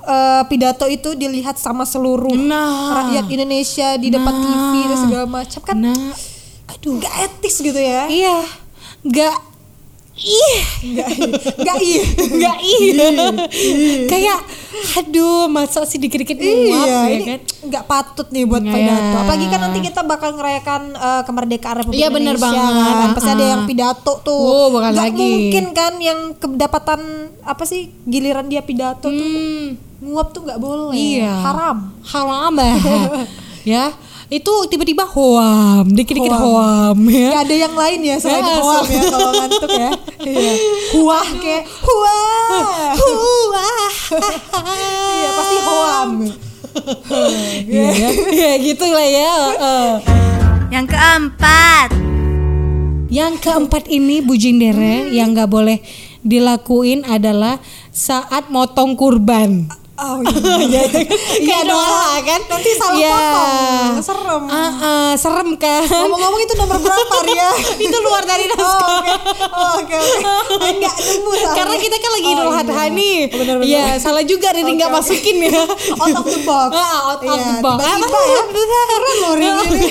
eh, 0.00 0.42
pidato 0.46 0.86
itu 0.86 1.12
dilihat 1.12 1.54
sama 1.54 1.82
seluruh 1.82 2.32
Nah. 2.32 3.04
rakyat 3.04 3.28
Indonesia 3.28 3.88
di 3.94 4.08
depan 4.08 4.30
Nah. 4.30 4.42
TV 4.42 4.74
dan 4.84 4.98
segala 4.98 5.24
macam 5.26 5.60
kan 5.60 5.76
Nah, 5.76 6.14
aduh 6.68 6.96
nggak 6.96 7.14
etis 7.24 7.58
gitu 7.58 7.76
ya 7.76 8.06
iya, 8.06 8.38
nggak 9.00 9.36
ih, 10.18 10.58
nggak 10.88 11.08
nggak 11.56 11.76
iya 11.80 12.02
nggak 12.18 12.56
iya, 12.60 13.06
kayak 14.04 14.38
aduh 14.96 15.46
masa 15.46 15.82
sih 15.82 15.94
dikit-dikit 15.96 16.34
nguap 16.34 16.86
iya 16.86 16.98
ya 17.08 17.18
kan? 17.24 17.40
nggak 17.64 17.84
patut 17.84 18.26
nih 18.28 18.42
buat 18.42 18.60
Iya. 18.60 18.72
pidato. 18.72 19.16
Apalagi 19.16 19.46
kan 19.46 19.60
nanti 19.60 19.78
kita 19.80 20.00
bakal 20.02 20.30
ngerayakan 20.32 20.82
eh, 20.92 21.22
kemerdekaan 21.22 21.76
Republik 21.76 21.98
Iya, 21.98 22.08
bener 22.08 22.34
Indonesia 22.34 22.50
banget. 22.58 22.94
kan 22.96 23.10
pasti 23.12 23.30
ada 23.30 23.38
Ah. 23.40 23.48
yang 23.48 23.62
pidato 23.64 24.12
tuh. 24.20 24.38
Oh, 24.38 24.66
nggak 24.72 24.92
lagi. 24.92 25.18
mungkin 25.18 25.64
kan 25.72 25.92
yang 25.98 26.20
kedapatan 26.34 27.00
apa 27.40 27.62
sih 27.62 27.80
giliran 28.04 28.46
dia 28.46 28.60
pidato 28.60 29.06
tuh 29.06 29.14
Hmm, 29.14 29.66
nguap 30.00 30.30
tuh 30.30 30.42
nggak 30.44 30.58
boleh. 30.58 30.94
Iya, 30.94 31.30
haram. 31.40 31.76
Haram 32.04 32.52
ya. 33.64 33.84
Itu 34.28 34.52
tiba-tiba 34.68 35.08
hoam, 35.08 35.88
dikit-dikit 35.88 36.28
Hoam. 36.28 36.92
hoam 36.92 36.98
ya. 37.08 37.32
Gak 37.32 37.42
ada 37.48 37.56
yang 37.56 37.72
lain 37.72 38.00
ya 38.04 38.16
selain 38.20 38.44
Ya, 38.44 38.60
hoam 38.60 38.84
ya 38.84 39.02
kalau 39.16 39.30
ngantuk 39.32 39.70
ya. 39.72 39.90
Iya. 40.20 40.52
Huah 40.92 41.28
kayak 41.40 41.64
huah. 41.80 42.92
Wah. 43.48 43.92
Iya 45.18 45.30
pasti 45.32 45.56
hoam. 45.64 46.10
Iya, 47.66 47.88
ya. 47.90 48.08
ya 48.30 48.50
gitu 48.62 48.86
lah 48.86 49.08
ya. 49.08 49.34
eh. 49.50 49.92
yang 50.70 50.86
keempat, 50.86 51.90
Yang 53.08 53.32
keempat 53.42 53.88
ini 53.88 54.20
bujindere 54.20 55.08
yang 55.10 55.32
nggak 55.32 55.48
boleh 55.48 55.80
dilakuin 56.20 57.02
adalah 57.02 57.58
saat 57.88 58.52
motong 58.52 58.92
kurban. 58.94 59.66
Oh 59.98 60.22
iya. 60.62 60.82
Kayak 61.42 61.64
doa 61.66 61.90
kan? 62.20 62.40
Nanti 62.44 62.70
salah 62.72 62.94
Iya. 62.94 63.10
potong. 63.10 63.94
Serem. 64.00 64.42
Ah, 64.46 64.70
ah, 64.78 65.10
serem 65.12 65.48
kan? 65.54 65.82
Ngomong-ngomong 65.82 66.40
itu 66.40 66.54
nomor 66.54 66.78
berapa 66.78 67.16
Ria? 67.24 67.50
itu 67.84 67.96
luar 67.98 68.22
dari 68.22 68.46
Oh 68.46 68.54
naskah. 68.54 68.94
Oh, 69.48 69.70
oke 69.76 69.90
oke. 69.90 70.18
Enggak 70.64 70.94
nemu 70.96 71.30
soalnya. 71.32 71.50
Karena 71.52 71.76
kita 71.76 71.96
kan 71.96 72.10
lagi 72.12 72.26
Oh, 72.28 72.36
iya. 72.84 72.94
Nih. 72.94 73.18
Iya, 73.60 73.84
salah 73.98 74.22
juga 74.22 74.48
Riri 74.50 74.70
nggak 74.72 74.86
oke. 74.88 74.96
masukin 74.96 75.36
ya. 75.40 75.62
Out 75.98 76.14
of 76.14 76.26
the 76.26 76.40
box. 76.42 76.70
Ah, 76.72 76.98
out 77.08 77.18
of 77.18 77.26
Iya, 77.26 77.42
the 77.42 77.54
box. 77.58 77.78
Tiba-tiba 77.80 78.18
ya. 78.24 78.40
Keren 78.88 79.16
loh 79.18 79.32
Rini. 79.34 79.88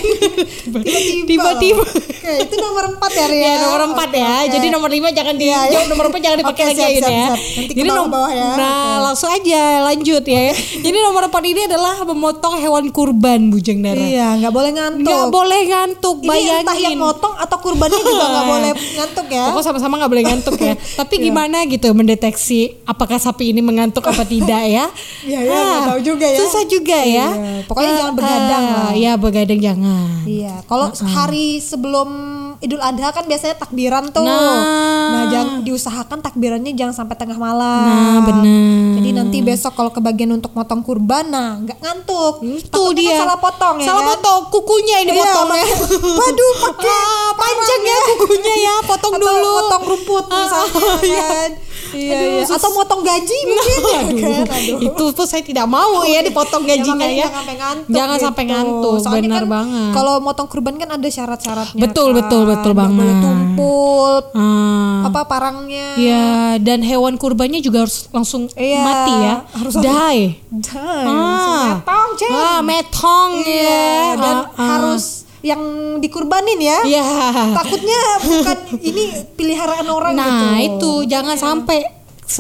Tiba-tiba. 1.26 1.84
Oke, 1.84 2.34
itu 2.42 2.56
nomor 2.58 2.84
4 2.94 3.12
ya 3.14 3.26
Ria. 3.28 3.44
Ya 3.44 3.54
nomor 3.62 3.82
empat 3.88 4.10
ya. 4.14 4.34
Jadi 4.50 4.68
nomor 4.68 4.90
lima 4.90 5.10
jangan 5.10 5.36
di 5.36 5.48
Iya, 5.48 5.60
iya. 5.66 5.80
nomor 5.86 6.08
empat 6.08 6.22
jangan 6.22 6.38
dipakai 6.38 6.64
lagi 6.66 6.82
ya, 6.82 6.88
ya. 7.02 7.28
Jadi 7.66 7.80
nom- 7.84 8.08
bawah-bawah 8.08 8.32
ya. 8.32 8.50
Nah 8.54 8.76
langsung 9.02 9.30
aja 9.30 9.62
lanjut 9.98 10.24
ya. 10.30 10.54
Jadi 10.54 10.98
nomor 11.02 11.26
empat 11.26 11.42
ini 11.42 11.66
adalah 11.66 12.06
memotong 12.06 12.62
hewan 12.62 12.86
kurban 12.94 13.50
bujeng 13.50 13.82
darah. 13.82 13.98
Iya, 13.98 14.38
nggak 14.38 14.54
boleh 14.54 14.72
ngantuk. 14.78 15.10
Nggak 15.10 15.26
boleh 15.34 15.62
ngantuk, 15.66 16.18
Ini 16.22 16.30
bayangin. 16.30 16.62
entah 16.62 16.78
yang 16.78 16.96
motong 17.02 17.34
atau 17.34 17.58
kurbannya 17.58 17.98
juga 17.98 18.26
nggak 18.30 18.46
boleh 18.54 18.72
ngantuk 18.78 19.28
ya. 19.34 19.44
Pokoknya 19.50 19.66
sama-sama 19.66 19.94
nggak 19.98 20.12
boleh 20.14 20.26
ngantuk 20.30 20.56
ya. 20.62 20.74
Tapi 21.02 21.16
gimana 21.18 21.58
gitu 21.66 21.88
mendeteksi 21.98 22.78
apakah 22.86 23.18
sapi 23.18 23.50
ini 23.50 23.66
mengantuk 23.66 24.06
apa 24.06 24.22
tidak 24.22 24.62
ya? 24.70 24.86
Iya, 25.26 25.40
iya, 25.42 25.58
nggak 25.66 25.90
tahu 25.90 26.00
juga 26.06 26.26
ya. 26.30 26.38
Susah 26.46 26.64
juga 26.70 26.98
ya. 27.02 27.28
Iya, 27.34 27.66
pokoknya 27.66 27.90
Ah, 27.90 27.98
jangan 27.98 28.14
begadang 28.14 28.64
ah, 28.64 28.76
lah. 28.78 28.92
Ya 28.94 29.12
begadang 29.18 29.60
jangan. 29.60 30.10
Iya, 30.30 30.54
kalau 30.70 30.94
hari 30.94 31.58
sebelum 31.58 32.10
Idul 32.58 32.80
Adha 32.80 33.10
kan 33.12 33.24
biasanya 33.24 33.56
takbiran 33.56 34.10
tuh. 34.10 34.26
Nah. 34.26 35.30
jangan 35.30 35.62
diusahakan 35.62 36.20
takbirannya 36.20 36.74
jangan 36.74 36.96
sampai 36.96 37.16
tengah 37.16 37.38
malam. 37.38 37.86
Nah, 37.86 38.20
bener. 38.24 38.98
Jadi 38.98 39.10
nanti 39.12 39.38
besok 39.40 39.74
kalau 39.74 39.90
kebagian 39.90 40.32
untuk 40.32 40.52
motong 40.52 40.82
kurban, 40.82 41.28
nah 41.28 41.56
nggak 41.56 41.78
ngantuk. 41.78 42.42
Itu 42.42 42.82
dia. 42.92 43.14
kan 43.14 43.22
salah 43.24 43.38
potong 43.38 43.76
ya. 43.78 43.86
Salah 43.86 44.02
kan? 44.02 44.10
potong 44.12 44.42
kukunya 44.50 44.98
ini 45.02 45.12
Iya, 45.12 45.22
potong 45.24 45.50
ya. 45.54 45.68
Waduh, 46.20 46.54
pakai 46.64 46.90
Ah, 46.90 47.30
panjang 47.36 47.82
ya 47.84 47.98
kukunya 48.08 48.54
ya, 48.58 48.76
potong 48.84 49.14
Atau 49.14 49.24
dulu. 49.24 49.52
potong 49.56 49.84
rumput 49.86 50.26
Ah, 50.28 50.38
misalnya 50.40 50.92
iya. 51.08 51.28
kan. 51.30 51.50
Iya, 51.98 52.14
Aduh, 52.14 52.30
iya. 52.32 52.44
sus- 52.44 52.56
Atau 52.56 52.70
motong 52.72 53.02
gaji 53.02 53.38
mungkin 53.50 53.74
Aduh, 53.74 53.90
kan. 53.90 54.06
Aduh. 54.58 54.78
itu 54.80 55.04
tuh 55.12 55.26
saya 55.26 55.42
tidak 55.42 55.66
mau 55.66 56.02
ya 56.04 56.22
dipotong 56.22 56.64
gajinya 56.64 57.04
ya. 57.06 57.26
Jangan 57.26 57.36
sampai 57.36 57.56
ngantuk. 57.56 57.90
Jangan 57.90 58.16
gitu. 58.16 58.24
sampai 58.24 58.44
ngantuk, 58.46 58.96
Soalnya 59.00 59.22
benar 59.24 59.38
kan 59.40 59.50
banget. 59.52 59.92
Kalau 59.92 60.14
motong 60.20 60.48
kurban 60.48 60.76
kan 60.76 60.90
ada 60.92 61.08
syarat-syaratnya. 61.08 61.80
Betul, 61.80 62.08
kan. 62.08 62.18
betul, 62.20 62.42
betul 62.46 62.72
Nggak 62.72 62.88
boleh 62.88 63.06
banget. 63.10 63.24
tumpul 63.24 64.14
Ah. 64.30 65.04
apa 65.04 65.22
parangnya. 65.26 65.88
Ya, 65.96 66.28
dan 66.58 66.80
hewan 66.82 67.16
kurbannya 67.16 67.60
juga 67.60 67.84
harus 67.84 68.08
langsung 68.10 68.48
Iya, 68.54 68.80
mati 68.80 69.14
ya. 69.16 69.36
harus 69.52 69.74
die. 69.84 70.24
Langsung 70.48 71.58
Ah. 71.58 71.66
metong. 71.76 72.10
Ah, 72.28 72.60
metong 72.62 73.32
Iya, 73.40 73.62
ya. 73.62 73.90
dan 74.16 74.36
Ah, 74.38 74.46
ah. 74.54 74.68
harus 74.70 75.27
yang 75.40 75.62
dikurbanin 75.98 76.58
ya. 76.58 76.80
Iya. 76.84 77.06
Takutnya 77.54 78.00
bukan 78.20 78.58
ini 78.90 79.04
peliharaan 79.34 79.88
orang 79.88 80.14
gitu. 80.14 80.22
Nah 80.22 80.58
itu 80.60 80.92
jangan 81.06 81.36
sampai 81.36 81.86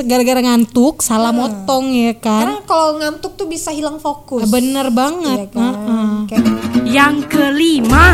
gara-gara 0.03 0.41
ngantuk 0.43 0.99
salah 0.99 1.31
motong 1.31 1.87
ya 1.89 2.11
Karena 2.13 2.59
kan. 2.59 2.67
kalau 2.67 2.97
ngantuk 2.97 3.33
tuh 3.33 3.45
bisa 3.45 3.71
hilang 3.71 3.97
fokus. 3.97 4.43
Bener 4.45 4.87
Iya 4.87 4.95
banget. 4.95 5.39
kan? 5.49 5.73
Heeh. 5.73 6.13
Kayak- 6.27 6.47
Yang 6.83 7.15
kelima. 7.27 8.05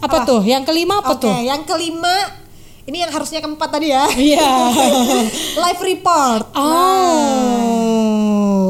Apa 0.00 0.24
tuh? 0.24 0.40
Yang 0.42 0.64
kelima 0.66 0.98
apa 0.98 1.12
Oke, 1.12 1.28
tuh? 1.28 1.34
yang 1.38 1.60
kelima 1.62 2.14
ini 2.82 2.98
yang 2.98 3.10
harusnya 3.10 3.38
keempat 3.38 3.68
tadi 3.70 3.90
ya. 3.90 4.08
Iya. 4.10 4.50
Live 5.62 5.82
report. 5.82 6.44
Oh. 6.54 6.68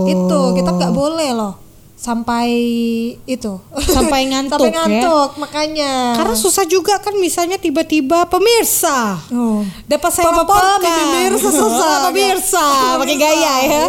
Itu 0.04 0.40
kita 0.54 0.70
nggak 0.73 0.90
boleh 0.92 1.30
loh 1.30 1.54
sampai 2.00 2.49
itu. 3.28 3.61
Sampai 3.85 4.25
ngantuk 4.33 4.57
sampai 4.57 4.73
ya. 4.73 4.76
ngantuk 4.88 5.30
makanya. 5.37 5.92
Karena 6.16 6.33
susah 6.33 6.64
juga 6.64 6.97
kan 6.97 7.12
misalnya 7.21 7.61
tiba-tiba 7.61 8.25
pemirsa 8.25 9.21
Oh. 9.28 9.61
dapat 9.85 10.09
saya 10.09 10.33
laporkan 10.33 10.80
pemirsa 10.80 11.50
susah. 11.52 11.95
pemirsa 12.09 12.64
pakai 13.04 13.16
gaya 13.16 13.54
ya 13.61 13.83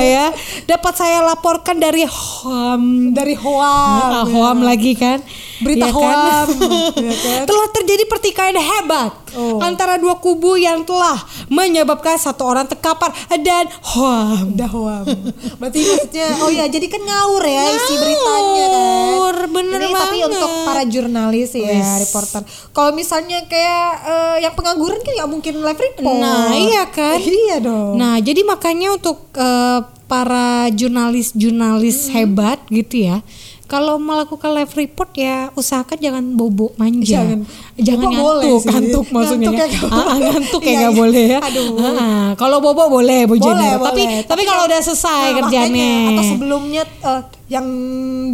ya 0.00 0.26
dapat 0.64 0.94
saya 0.94 1.26
laporkan 1.26 1.76
dari 1.76 2.06
Hoam 2.06 3.10
dari 3.10 3.34
Hoa. 3.34 4.22
Ah, 4.22 4.24
Hoam 4.24 4.62
lagi 4.62 4.94
kan 4.94 5.18
Berita 5.60 5.86
Ya 5.86 5.92
kan? 5.92 6.46
Ya 7.06 7.14
kan? 7.14 7.42
telah 7.44 7.68
terjadi 7.70 8.04
pertikaian 8.04 8.56
hebat 8.56 9.12
Oh. 9.30 9.62
antara 9.62 9.94
dua 9.94 10.18
kubu 10.18 10.58
yang 10.58 10.82
telah 10.82 11.14
menyebabkan 11.46 12.18
satu 12.18 12.42
orang 12.44 12.66
terkapar 12.66 13.14
dan 13.38 13.62
Hoam 13.86 14.50
Udah 14.50 14.66
Hoam. 14.66 15.06
Berarti 15.54 15.78
maksudnya 15.80 16.34
oh 16.40 16.50
ya 16.50 16.66
jadi 16.66 16.82
kan 16.84 16.98
ngawur 16.98 17.38
ya 17.40 17.62
isi 17.70 17.94
beritanya 17.94 18.64
kan. 18.66 18.82
Ngawur, 19.06 19.36
bener 19.48 19.78
Ini 19.78 19.92
tapi 19.92 20.18
banget. 20.18 20.34
untuk 20.34 20.50
para 20.64 20.82
jurnalis 20.82 21.50
ya, 21.52 21.62
Wis. 21.70 21.90
reporter. 22.02 22.42
Kalau 22.70 22.90
misalnya 22.90 23.38
kayak 23.46 23.86
eh, 24.02 24.36
yang 24.42 24.54
pengangguran 24.54 24.98
kan 24.98 25.12
nggak 25.14 25.30
mungkin 25.30 25.54
live 25.60 25.78
report. 25.80 26.18
Nah, 26.18 26.50
iya 26.50 26.84
kan? 26.84 27.16
iya 27.22 27.56
dong. 27.60 27.94
Nah, 27.94 28.18
jadi 28.18 28.42
makanya 28.42 28.98
untuk 28.98 29.30
eh, 29.32 29.78
para 30.04 30.66
jurnalis-jurnalis 30.74 32.10
hebat 32.10 32.58
gitu 32.66 33.06
ya, 33.06 33.22
kalau 33.70 33.94
melakukan 33.96 34.50
live 34.50 34.74
report 34.74 35.14
ya 35.14 35.54
usahakan 35.54 35.94
jangan 35.96 36.24
bobo 36.34 36.74
manja. 36.74 37.22
Jangan. 37.22 37.38
Jangan 37.78 38.02
Bobo 38.04 38.18
boleh 38.20 38.42
ngantuk, 38.42 38.58
sih. 38.58 38.68
ngantuk 38.68 39.06
maksudnya. 39.08 39.48
Ngantuk 39.48 39.62
ya. 39.62 39.62
ya 39.62 39.78
nggak 39.78 39.86
Ah, 39.86 40.02
boleh. 40.10 40.26
ngantuk 40.26 40.60
ya 40.60 40.66
Iya, 40.66 40.74
nggak 40.76 40.92
iya. 40.92 40.98
boleh 40.98 41.24
ya. 41.24 41.38
Aduh. 41.40 41.68
Ah, 41.78 42.28
kalau 42.34 42.58
bobo 42.58 42.84
boleh, 42.90 43.20
Bu 43.24 43.32
Boleh, 43.32 43.44
Jenner. 43.46 43.76
Tapi 43.78 44.02
boleh. 44.02 44.22
tapi 44.26 44.42
kalau 44.42 44.62
udah 44.66 44.80
selesai 44.80 45.22
Nah, 45.22 45.36
kerjanya. 45.38 45.70
makanya, 45.70 46.10
atau 46.10 46.24
sebelumnya 46.26 46.82
eh, 46.82 47.22
yang 47.48 47.66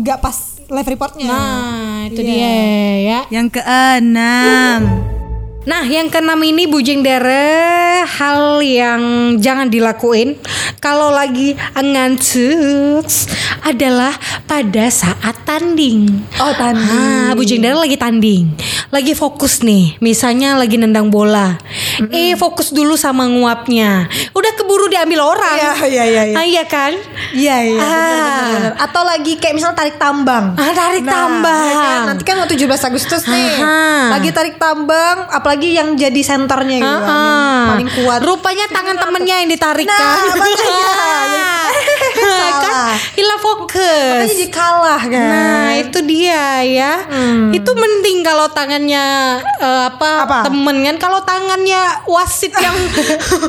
nggak 0.01 0.19
pas 0.19 0.37
live 0.67 0.89
reportnya. 0.89 1.29
Nah, 1.29 2.09
itu 2.09 2.21
Iya. 2.21 2.27
dia 2.27 2.53
ya. 2.99 3.21
Yang 3.31 3.47
keenam. 3.55 4.81
Nah, 5.67 5.83
yang 5.83 6.07
keenam 6.07 6.39
ini 6.47 6.71
bujing 6.71 7.03
dere 7.03 8.07
hal 8.07 8.63
yang 8.63 9.35
jangan 9.43 9.67
dilakuin 9.67 10.39
kalau 10.79 11.11
lagi 11.11 11.59
ngantuk 11.75 13.03
adalah 13.67 14.15
pada 14.47 14.87
saat 14.87 15.43
tanding. 15.43 16.23
Oh, 16.39 16.55
tanding. 16.55 16.87
Ah, 16.87 17.35
bujing 17.35 17.59
dere 17.59 17.75
lagi 17.75 17.99
tanding. 17.99 18.47
Lagi 18.95 19.19
fokus 19.19 19.67
nih, 19.67 19.99
misalnya 19.99 20.55
lagi 20.55 20.79
nendang 20.79 21.11
bola. 21.11 21.59
Eh, 22.15 22.39
fokus 22.39 22.71
dulu 22.71 22.95
sama 22.95 23.27
nguapnya. 23.27 24.07
Udah 24.39 24.55
keburu 24.55 24.87
diambil 24.87 25.35
orang. 25.35 25.59
Iya, 25.59 25.73
iya, 25.91 26.05
iya, 26.07 26.23
iya. 26.31 26.37
Ah, 26.39 26.47
iya 26.47 26.65
kan? 26.71 26.93
Iya 27.35 27.57
iya. 27.67 27.81
Ah. 27.83 28.87
Atau 28.87 29.03
lagi 29.03 29.35
kayak 29.43 29.59
misalnya 29.59 29.83
tarik 29.83 29.99
tambang. 29.99 30.55
Ah, 30.55 30.71
tarik 30.71 31.03
tambang. 31.03 31.67
ya 31.67 31.75
kan? 31.75 31.99
Nanti 32.15 32.23
kan 32.23 32.39
mau 32.39 32.47
17 32.47 32.87
Agustus 32.87 33.27
nih. 33.27 33.51
Aha. 33.59 34.15
Lagi 34.15 34.31
tarik 34.31 34.63
tambang, 34.63 35.27
apalagi 35.35 35.56
yang 35.59 35.95
jadi 35.95 36.21
senternya 36.21 36.77
gitu. 36.77 36.87
kan, 36.87 37.01
yang 37.01 37.09
Ah, 37.09 37.67
paling 37.73 37.91
kuat. 37.95 38.21
Rupanya 38.21 38.67
tangan 38.69 38.97
temennya 38.97 39.37
yang 39.41 39.49
ditarik 39.49 39.87
Nah, 39.87 39.97
kan. 39.97 40.19
makanya. 40.31 41.49
kan 42.17 42.75
hilang 43.15 43.41
fokus. 43.41 44.11
Makanya 44.17 44.33
jadi 44.33 44.49
kalah 44.49 45.03
kan. 45.03 45.29
Nah 45.29 45.69
itu 45.77 45.99
dia 46.03 46.45
ya. 46.63 46.93
Itu 47.53 47.71
mending 47.73 48.25
kalau 48.25 48.47
tangannya 48.49 49.05
eh, 49.61 49.81
apa, 49.89 50.11
Apa? 50.25 50.39
temen 50.49 50.77
kan. 50.83 50.97
Kalau 50.97 51.21
tangannya 51.23 51.83
wasit 52.07 52.53
yang 52.57 52.77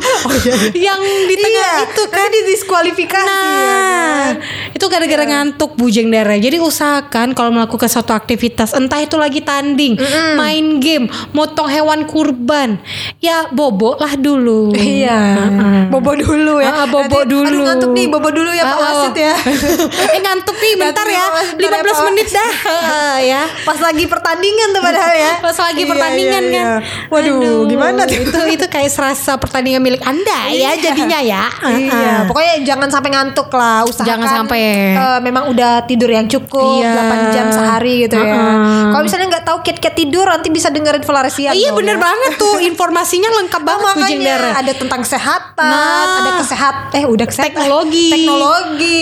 yang 0.88 1.00
di 1.01 1.36
tengah 1.36 1.55
Iya, 1.57 1.89
itu 1.89 2.03
kan. 2.07 2.17
nanti 2.21 2.38
didiskualifikasi 2.43 3.25
ya 3.27 3.33
kan. 3.33 3.65
Nah, 3.67 4.29
itu 4.71 4.86
gara-gara 4.88 5.24
ngantuk 5.25 5.74
bujeng 5.74 6.07
darah. 6.09 6.38
Jadi 6.38 6.62
usahakan 6.62 7.33
kalau 7.33 7.50
melakukan 7.50 7.89
suatu 7.89 8.13
aktivitas, 8.13 8.75
entah 8.75 9.01
itu 9.01 9.15
lagi 9.17 9.41
tanding, 9.41 9.97
main 10.36 10.77
game, 10.77 11.07
motong 11.33 11.65
hewan 11.67 12.05
kurban, 12.05 12.77
ya 13.17 13.50
bobo 13.50 13.97
lah 13.97 14.13
dulu. 14.13 14.71
Iya. 14.75 15.19
Heeh. 15.38 15.81
Bobo 15.89 16.12
dulu 16.13 16.59
ya. 16.62 16.83
Ah, 16.83 16.86
bobo 16.86 17.24
Nanti, 17.24 17.31
dulu. 17.31 17.47
Aduh 17.47 17.62
ngantuk 17.65 17.91
nih, 17.95 18.05
bobo 18.07 18.29
dulu 18.29 18.51
ya 18.57 18.63
Pak. 18.65 18.77
Wasit 18.79 19.15
ya. 19.15 19.33
eh 20.13 20.19
ngantuk 20.19 20.57
nih 20.57 20.73
bentar 20.75 21.05
ya, 21.05 21.11
nih, 21.11 21.17
Pak, 21.27 21.43
bentar 21.55 21.79
ya, 21.79 21.83
15 21.83 21.93
Pak. 21.93 22.05
menit 22.07 22.27
dah. 22.29 22.51
Ah, 22.87 23.17
ya. 23.19 23.41
Pas 23.61 23.77
lagi 23.77 24.05
pertandingan 24.05 24.67
tuh 24.69 24.81
padahal 24.81 25.13
ya. 25.13 25.31
Pas 25.45 25.57
lagi 25.59 25.79
Iya, 25.79 25.89
pertandingan 25.89 26.43
iya, 26.43 26.51
kan. 26.51 26.65
iya. 26.65 26.75
Waduh, 27.07 27.37
Aduh, 27.37 27.59
gimana 27.65 28.01
tuh? 28.03 28.17
Itu 28.19 28.41
itu 28.49 28.65
kayak 28.65 28.89
serasa 28.89 29.35
pertandingan 29.35 29.79
milik 29.79 30.01
Anda 30.01 30.49
ya 30.49 30.73
jadinya 30.75 31.19
ya. 31.19 31.43
Iya, 31.63 32.25
pokoknya 32.25 32.53
jangan 32.63 32.89
sampai 32.89 33.09
ngantuk 33.09 33.49
lah. 33.51 33.83
Usahakan 33.83 34.07
Jangan 34.07 34.27
sampai. 34.43 34.61
eh, 34.93 35.19
memang 35.19 35.43
udah 35.47 35.83
tidur 35.83 36.09
yang 36.09 36.25
cukup 36.25 36.81
Iya. 36.81 36.91
8 36.95 37.31
jam 37.31 37.47
sehari 37.49 37.93
gitu 38.01 38.15
ya. 38.15 38.33
Uh-uh. 38.33 38.91
Kalau 38.91 39.03
misalnya 39.03 39.27
nggak 39.29 39.45
tahu 39.45 39.57
kiat-kiat 39.61 39.95
tidur 39.95 40.25
nanti 40.25 40.47
bisa 40.47 40.67
dengerin 40.67 41.03
Valaresian. 41.03 41.51
Iya 41.51 41.71
bener 41.71 41.95
ya. 41.95 42.01
banget 42.01 42.31
tuh 42.35 42.57
informasinya 42.59 43.29
lengkap 43.35 43.55
Oh, 43.57 43.65
banget 43.67 43.95
makanya 43.99 44.35
ada 44.55 44.71
tentang 44.71 45.01
kesehatan, 45.01 45.67
Nah. 45.67 46.17
ada 46.19 46.31
kesehat 46.37 46.75
eh 46.93 47.03
udah 47.03 47.25
kesehatan. 47.25 47.51
teknologi, 47.53 48.07
teknologi. 48.09 48.47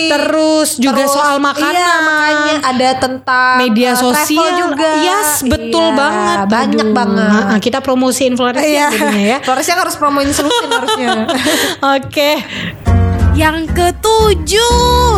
Terus 0.06 0.68
juga 0.76 1.02
Terus, 1.02 1.12
soal 1.12 1.36
makanan. 1.38 1.72
Iya, 1.72 1.92
makanya 2.00 2.54
ada 2.62 2.88
tentang 2.96 3.54
media 3.60 3.90
eh, 3.92 3.96
sosial 3.96 4.48
juga. 4.56 4.90
Yes, 5.00 5.42
betul 5.42 5.86
Iya, 5.90 5.96
banget. 5.96 6.38
Banyak 6.46 6.86
Aduh. 6.86 6.96
banget. 6.96 7.42
Nah, 7.44 7.52
ah, 7.52 7.60
kita 7.60 7.78
promosiin 7.80 8.34
Flores 8.34 8.58
Iya, 8.58 8.86
jadinya 8.88 9.22
ya. 9.22 9.38
Floresnya 9.46 9.76
harus 9.76 9.94
promoin 9.94 10.30
solusin 10.30 10.68
harusnya. 10.68 11.08
Oke. 11.96 12.30
Yang 13.32 13.56
ketujuh. 13.70 15.12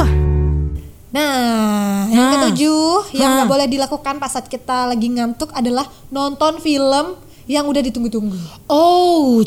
Nah, 1.09 2.05
yang 2.07 2.27
Nah. 2.27 2.33
ketujuh 2.37 3.17
yang 3.17 3.31
Nah. 3.33 3.37
nggak 3.39 3.49
boleh 3.49 3.67
dilakukan 3.67 4.15
pas 4.19 4.29
saat 4.29 4.45
kita 4.45 4.85
lagi 4.87 5.09
ngantuk 5.09 5.49
adalah 5.53 5.89
nonton 6.09 6.61
film 6.61 7.17
yang 7.49 7.64
udah 7.64 7.81
ditunggu-tunggu. 7.81 8.37
Oh, 8.69 9.40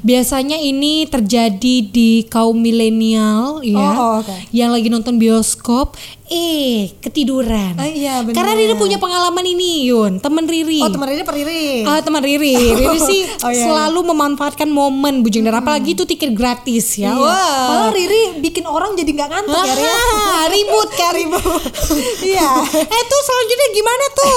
biasanya 0.00 0.56
ini 0.62 1.10
terjadi 1.10 1.82
di 1.82 2.22
kaum 2.30 2.54
milenial 2.54 3.66
ya, 3.66 3.76
Oh, 3.76 3.92
oh, 3.98 4.12
oke. 4.22 4.30
yang 4.54 4.70
lagi 4.70 4.86
nonton 4.86 5.18
bioskop, 5.18 5.98
eh 6.26 6.90
ketiduran. 6.98 7.74
Ah, 7.74 7.86
iya, 7.86 8.18
bener. 8.20 8.34
Karena 8.34 8.52
Riri 8.52 8.74
punya 8.74 8.96
pengalaman 8.96 9.42
ini, 9.42 9.86
Yun, 9.86 10.18
temen 10.18 10.42
Riri. 10.42 10.82
Oh, 10.82 10.90
teman 10.90 11.06
Riri 11.06 11.22
per 11.22 11.34
Riri. 11.34 11.82
Ah, 11.82 12.02
teman 12.02 12.18
Riri, 12.18 12.50
Riri 12.74 12.98
sih 12.98 13.22
Oh, 13.46 13.48
iya, 13.48 13.62
selalu 13.62 14.00
memanfaatkan 14.06 14.66
momen 14.66 15.22
bujeng 15.22 15.42
darah, 15.42 15.60
apalagi 15.60 15.94
itu 15.94 16.02
tiket 16.02 16.32
gratis 16.32 16.98
ya. 16.98 17.08
Iya. 17.08 17.14
Wah. 17.16 17.66
Malah 17.68 17.90
Riri 17.90 18.22
bikin 18.40 18.64
orang 18.64 18.92
jadi 18.92 19.06
nggak 19.08 19.28
ngantuk 19.28 19.54
ya, 19.60 19.70
Riri. 19.72 19.86
Ah, 19.86 20.44
ribut 20.52 20.90
kan 20.92 21.10
ribut. 21.12 21.62
Iya. 22.26 22.48
eh 22.74 23.02
tuh 23.06 23.20
selanjutnya 23.22 23.68
gimana 23.70 24.04
tuh? 24.10 24.30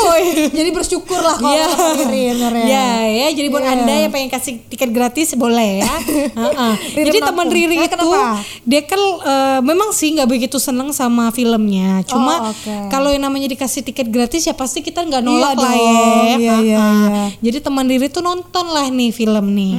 Jadi 0.51 0.69
bersyukur 0.69 1.17
lah 1.17 1.35
kalau 1.35 1.49
Iya. 1.51 1.65
sama 1.67 1.93
Riri 1.97 2.21
benernya. 2.29 2.65
Ya, 2.65 2.87
ya. 3.03 3.27
Jadi 3.31 3.47
buat 3.47 3.63
Iya. 3.63 3.73
anda 3.73 3.93
yang 3.97 4.11
pengen 4.11 4.29
kasih 4.29 4.61
tiket 4.63 4.89
gratis 4.89 5.33
boleh 5.33 5.81
ya. 5.81 5.93
Heeh. 6.29 6.73
Riri 6.93 7.07
Jadi 7.07 7.19
teman 7.23 7.47
Riri 7.49 7.75
Eh, 7.75 7.81
itu 7.81 7.89
kenapa? 7.89 8.37
dia 8.61 8.81
kan 8.83 9.01
eh, 9.01 9.59
memang 9.61 9.89
sih 9.89 10.13
nggak 10.13 10.29
begitu 10.29 10.57
seneng 10.57 10.91
sama 10.91 11.31
filmnya. 11.31 11.78
Cuma 12.03 12.33
Oh, 12.39 12.51
oke. 12.51 12.75
kalau 12.87 13.09
yang 13.09 13.23
namanya 13.23 13.47
dikasih 13.47 13.81
tiket 13.81 14.07
gratis 14.07 14.41
ya 14.41 14.53
pasti 14.53 14.79
kita 14.79 15.01
nggak 15.01 15.19
nolak 15.19 15.51
Iya 15.51 15.57
lah 15.57 15.65
dong. 15.65 15.75
ya. 15.75 15.89
Iya, 15.89 16.35
iya, 16.35 16.55
Heeh. 16.55 16.61
iya. 16.61 17.23
Jadi 17.41 17.57
teman 17.59 17.85
Riri 17.85 18.07
tuh 18.07 18.21
nonton 18.21 18.65
lah 18.67 18.87
nih 18.87 19.09
film 19.09 19.45
nih. 19.51 19.75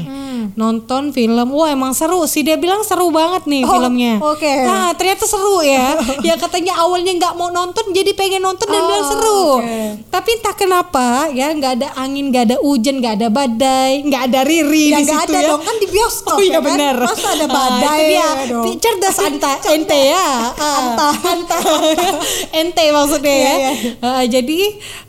Nonton 0.50 1.10
film, 1.10 1.48
wah 1.50 1.68
emang 1.68 1.92
seru 1.92 2.24
sih. 2.24 2.40
Dia 2.40 2.56
bilang 2.56 2.80
seru 2.80 3.08
banget 3.10 3.44
nih 3.44 3.62
Oh, 3.62 3.70
filmnya. 3.72 4.16
oke. 4.18 4.48
Nah 4.62 4.90
ternyata 4.92 5.24
seru 5.24 5.60
ya. 5.60 5.94
ya 6.26 6.34
katanya 6.34 6.74
awalnya 6.76 7.12
nggak 7.12 7.34
mau 7.34 7.48
nonton, 7.48 7.90
jadi 7.90 8.10
pengen 8.12 8.40
nonton 8.40 8.64
dan 8.64 8.78
Oh, 8.78 8.86
bilang 8.86 9.06
seru. 9.06 9.40
oke. 9.58 9.78
Tapi 10.08 10.28
entah 10.32 10.54
kenapa 10.54 11.06
ya 11.30 11.48
nggak 11.50 11.72
ada 11.76 11.88
angin, 11.94 12.28
nggak 12.28 12.44
ada 12.46 12.56
hujan, 12.58 12.98
nggak 12.98 13.14
ada 13.16 13.28
badai, 13.28 14.00
nggak 14.02 14.22
ada 14.24 14.40
Riri 14.42 14.86
Ya 14.90 14.98
di 14.98 15.04
situ 15.06 15.28
ada 15.28 15.38
ya. 15.38 15.48
dong 15.50 15.62
kan 15.62 15.76
di 15.76 15.86
bioskop 15.86 16.34
Oh 16.34 16.40
iya 16.40 16.50
ya 16.50 16.56
kan? 16.56 16.66
benar. 16.66 16.96
Masa 17.00 17.28
ada 17.30 17.44
Ah, 17.44 17.50
badai 17.50 17.98
itu 17.98 18.08
dia. 18.08 18.18
ya. 18.18 18.74
Cerdas 18.80 19.16
anta 19.20 19.50
ente 19.68 20.00
ya. 20.08 20.26
Ah, 20.58 20.78
Anta. 20.80 21.08
anta. 21.26 21.58
ente 22.60 22.84
maksudnya 22.88 23.30
ya. 23.32 23.52
Iya, 23.52 23.70
iya. 23.72 23.92
Ah, 24.00 24.24
jadi 24.24 24.60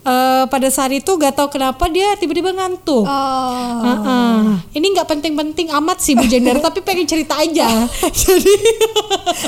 eh, 0.02 0.44
pada 0.46 0.68
saat 0.68 0.92
itu 0.92 1.12
gak 1.12 1.34
tahu 1.34 1.48
kenapa 1.52 1.88
dia 1.88 2.16
tiba-tiba 2.16 2.52
ngantuk. 2.52 3.04
Oh. 3.04 3.82
Heeh. 3.82 4.36
Ini 4.72 4.86
nggak 4.90 5.08
penting-penting 5.08 5.68
amat 5.74 5.98
sih 5.98 6.14
Bu 6.14 6.24
Jender, 6.24 6.58
tapi 6.64 6.80
pengen 6.80 7.04
cerita 7.04 7.36
aja. 7.36 7.68
Jadi 8.22 8.56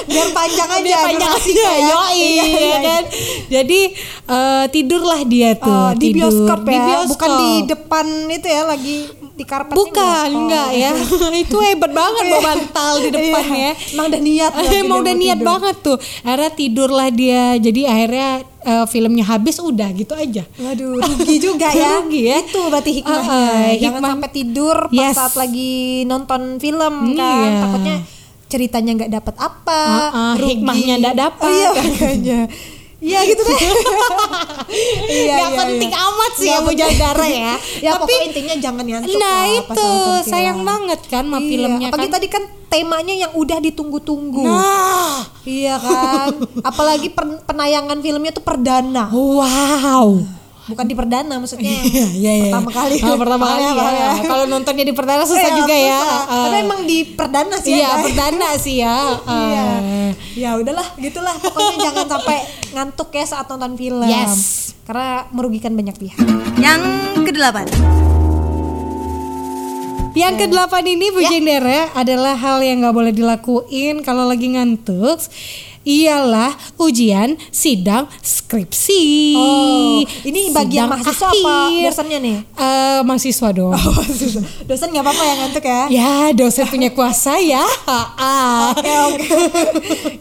Biar 0.06 0.30
panjang 0.32 0.70
aja. 0.70 0.82
biar 0.82 1.00
panjang 1.06 1.32
aja, 1.32 1.52
ya. 1.72 1.88
yoi, 1.88 2.12
Iya, 2.13 2.44
ya 2.44 2.46
iya, 2.46 2.78
kan. 2.80 3.04
Jadi 3.50 3.80
eh, 4.25 4.66
tidurlah 4.70 5.22
dia 5.24 5.50
tuh. 5.56 5.72
Oh, 5.72 5.92
di 5.94 6.10
tidur. 6.10 6.30
bioskop 6.30 6.60
ya, 6.62 6.72
Di 6.72 6.80
bioskop. 6.84 7.10
bukan 7.10 7.32
di 7.36 7.52
depan 7.68 8.06
itu 8.30 8.48
ya 8.48 8.62
lagi 8.63 8.98
di 9.34 9.44
karpet. 9.44 9.74
Bukan, 9.74 10.28
enggak 10.30 10.70
ya. 10.72 10.94
itu 11.44 11.58
hebat 11.60 11.90
banget 11.90 12.24
bawa 12.28 12.42
bantal 12.46 12.94
di 13.00 13.10
depan 13.10 13.44
ya. 13.48 13.72
Emang 13.90 14.06
udah 14.08 14.22
niat. 14.22 14.52
Eh, 14.54 14.80
Emang 14.80 14.98
udah 15.00 15.16
niat 15.16 15.36
tidur. 15.36 15.48
banget 15.48 15.75
tuh. 15.82 15.98
Akhirnya 16.22 16.52
tidurlah 16.52 17.10
dia. 17.10 17.44
Jadi 17.58 17.82
akhirnya 17.84 18.30
eh, 18.62 18.86
filmnya 18.86 19.25
habis 19.25 19.58
udah 19.58 19.90
gitu 19.92 20.13
aja. 20.13 20.46
Waduh, 20.56 21.02
rugi 21.02 21.36
juga 21.40 21.68
ya. 21.68 21.90
Rugi 21.98 22.22
ya. 22.24 22.38
Itu 22.40 22.62
berarti 22.63 22.92
hikmahnya. 22.94 23.25
Uh, 23.25 23.34
uh, 23.34 23.74
Jangan 23.74 24.00
hikmah- 24.00 24.12
sampai 24.12 24.30
tidur 24.32 24.78
pas 24.86 24.94
Yes. 24.94 25.16
saat 25.16 25.36
lagi 25.36 25.74
nonton 26.06 26.42
film 26.58 26.94
kan. 27.12 27.42
Iya. 27.44 27.60
Takutnya 27.60 27.98
ceritanya 28.46 28.92
nggak 28.96 29.12
dapat 29.13 29.36
apa, 29.36 29.82
Uh, 29.82 30.04
uh, 30.13 30.34
rugi. 30.38 30.50
hikmahnya 30.54 30.94
nggak 31.02 31.18
dapat. 31.18 31.50
Iya, 31.50 31.70
makanya. 31.74 32.42
Iya 33.03 33.19
gitu 33.27 33.41
deh. 33.43 33.60
iya, 35.12 35.36
Nggak 35.36 35.51
iya, 35.51 35.60
penting 35.60 35.91
iya. 35.91 36.00
amat 36.01 36.31
sih 36.33 36.48
Nggak 36.48 36.63
ya. 36.63 36.75
Jandara 36.79 37.25
ya. 37.43 37.53
ya 37.83 37.91
Tapi 37.93 38.13
intinya 38.24 38.55
jangan 38.55 38.86
ngantuk 38.88 39.12
Nah 39.13 39.19
lah 39.19 39.43
itu 39.51 39.89
sayang 40.24 40.60
banget 40.63 41.00
kan 41.05 41.24
sama 41.24 41.38
Iya, 41.38 41.48
filmnya 41.51 41.88
apalagi 41.91 42.07
kan. 42.07 42.15
tadi 42.15 42.27
kan 42.31 42.43
temanya 42.65 43.13
yang 43.13 43.31
udah 43.36 43.57
ditunggu-tunggu. 43.60 44.41
Nah, 44.41 45.22
Iya 45.43 45.75
kan. 45.77 46.31
Apalagi 46.69 47.12
per- 47.12 47.43
penayangan 47.43 48.00
filmnya 48.00 48.31
tuh 48.31 48.41
perdana. 48.41 49.12
wow. 49.12 50.42
Bukan 50.63 50.86
di 50.88 50.96
perdana 50.96 51.36
maksudnya. 51.43 51.67
Iya, 51.84 52.05
iya, 52.15 52.32
iya. 52.39 52.51
Pertama 52.55 52.72
kali. 52.72 52.96
Oh, 53.03 53.17
pertama 53.20 53.43
kali 53.51 53.63
ya. 53.67 53.74
ya. 53.75 54.10
Kalau 54.24 54.46
nontonnya 54.48 54.86
di 54.88 54.96
perdana 54.96 55.24
susah 55.27 55.50
Iya, 55.51 55.60
juga 55.60 55.75
ya. 55.75 56.00
susah. 56.00 56.22
Uh, 56.24 56.43
Tapi 56.48 56.58
emang 56.63 56.82
di 56.88 56.98
perdana 57.12 57.55
sih 57.60 57.72
Iya, 57.75 57.88
ada. 57.91 58.03
perdana 58.08 58.50
sih 58.55 58.75
ya. 58.79 58.96
Uh, 59.27 59.32
Iya. 59.51 59.65
Ya 60.34 60.50
udahlah, 60.58 60.88
gitulah. 60.98 61.36
Pokoknya 61.36 61.75
jangan 61.84 62.05
sampai 62.08 62.38
ngantuk 62.72 63.10
ya 63.12 63.25
saat 63.27 63.46
nonton 63.51 63.75
film. 63.75 64.08
Yes. 64.08 64.72
Karena 64.88 65.27
merugikan 65.29 65.75
banyak 65.75 65.96
pihak. 66.00 66.17
Yang 66.58 66.82
kedelapan. 67.27 67.67
Yang 70.13 70.46
kedelapan 70.46 70.84
ini 70.86 71.10
Bu 71.10 71.25
Jendera 71.25 71.89
adalah 71.98 72.38
hal 72.38 72.62
yang 72.62 72.86
nggak 72.86 72.93
boleh 72.93 73.10
dilakuin 73.12 74.05
kalau 74.05 74.29
lagi 74.29 74.53
ngantuk. 74.53 75.17
Ialah 75.84 76.52
ujian 76.78 77.36
sidang 77.50 78.08
skripsi. 78.18 79.04
Oh, 79.34 80.00
ini 80.24 80.48
bagian 80.50 80.88
Sidang 80.88 80.92
mahasiswa 80.96 81.28
apa 81.28 81.52
akhir. 81.68 81.84
dosennya 81.86 82.20
nih? 82.20 82.38
Eh, 82.54 83.00
mahasiswa 83.04 83.50
dong. 83.52 83.75
Dosen 84.63 84.88
nggak 84.90 85.04
apa-apa 85.04 85.22
ya 85.22 85.34
ngantuk 85.36 85.63
ya? 85.63 85.82
Ya, 85.90 86.13
dosen 86.32 86.66
punya 86.66 86.88
kuasa 86.90 87.36
ya. 87.36 87.60
Oke 88.72 88.94
oke. 89.06 89.28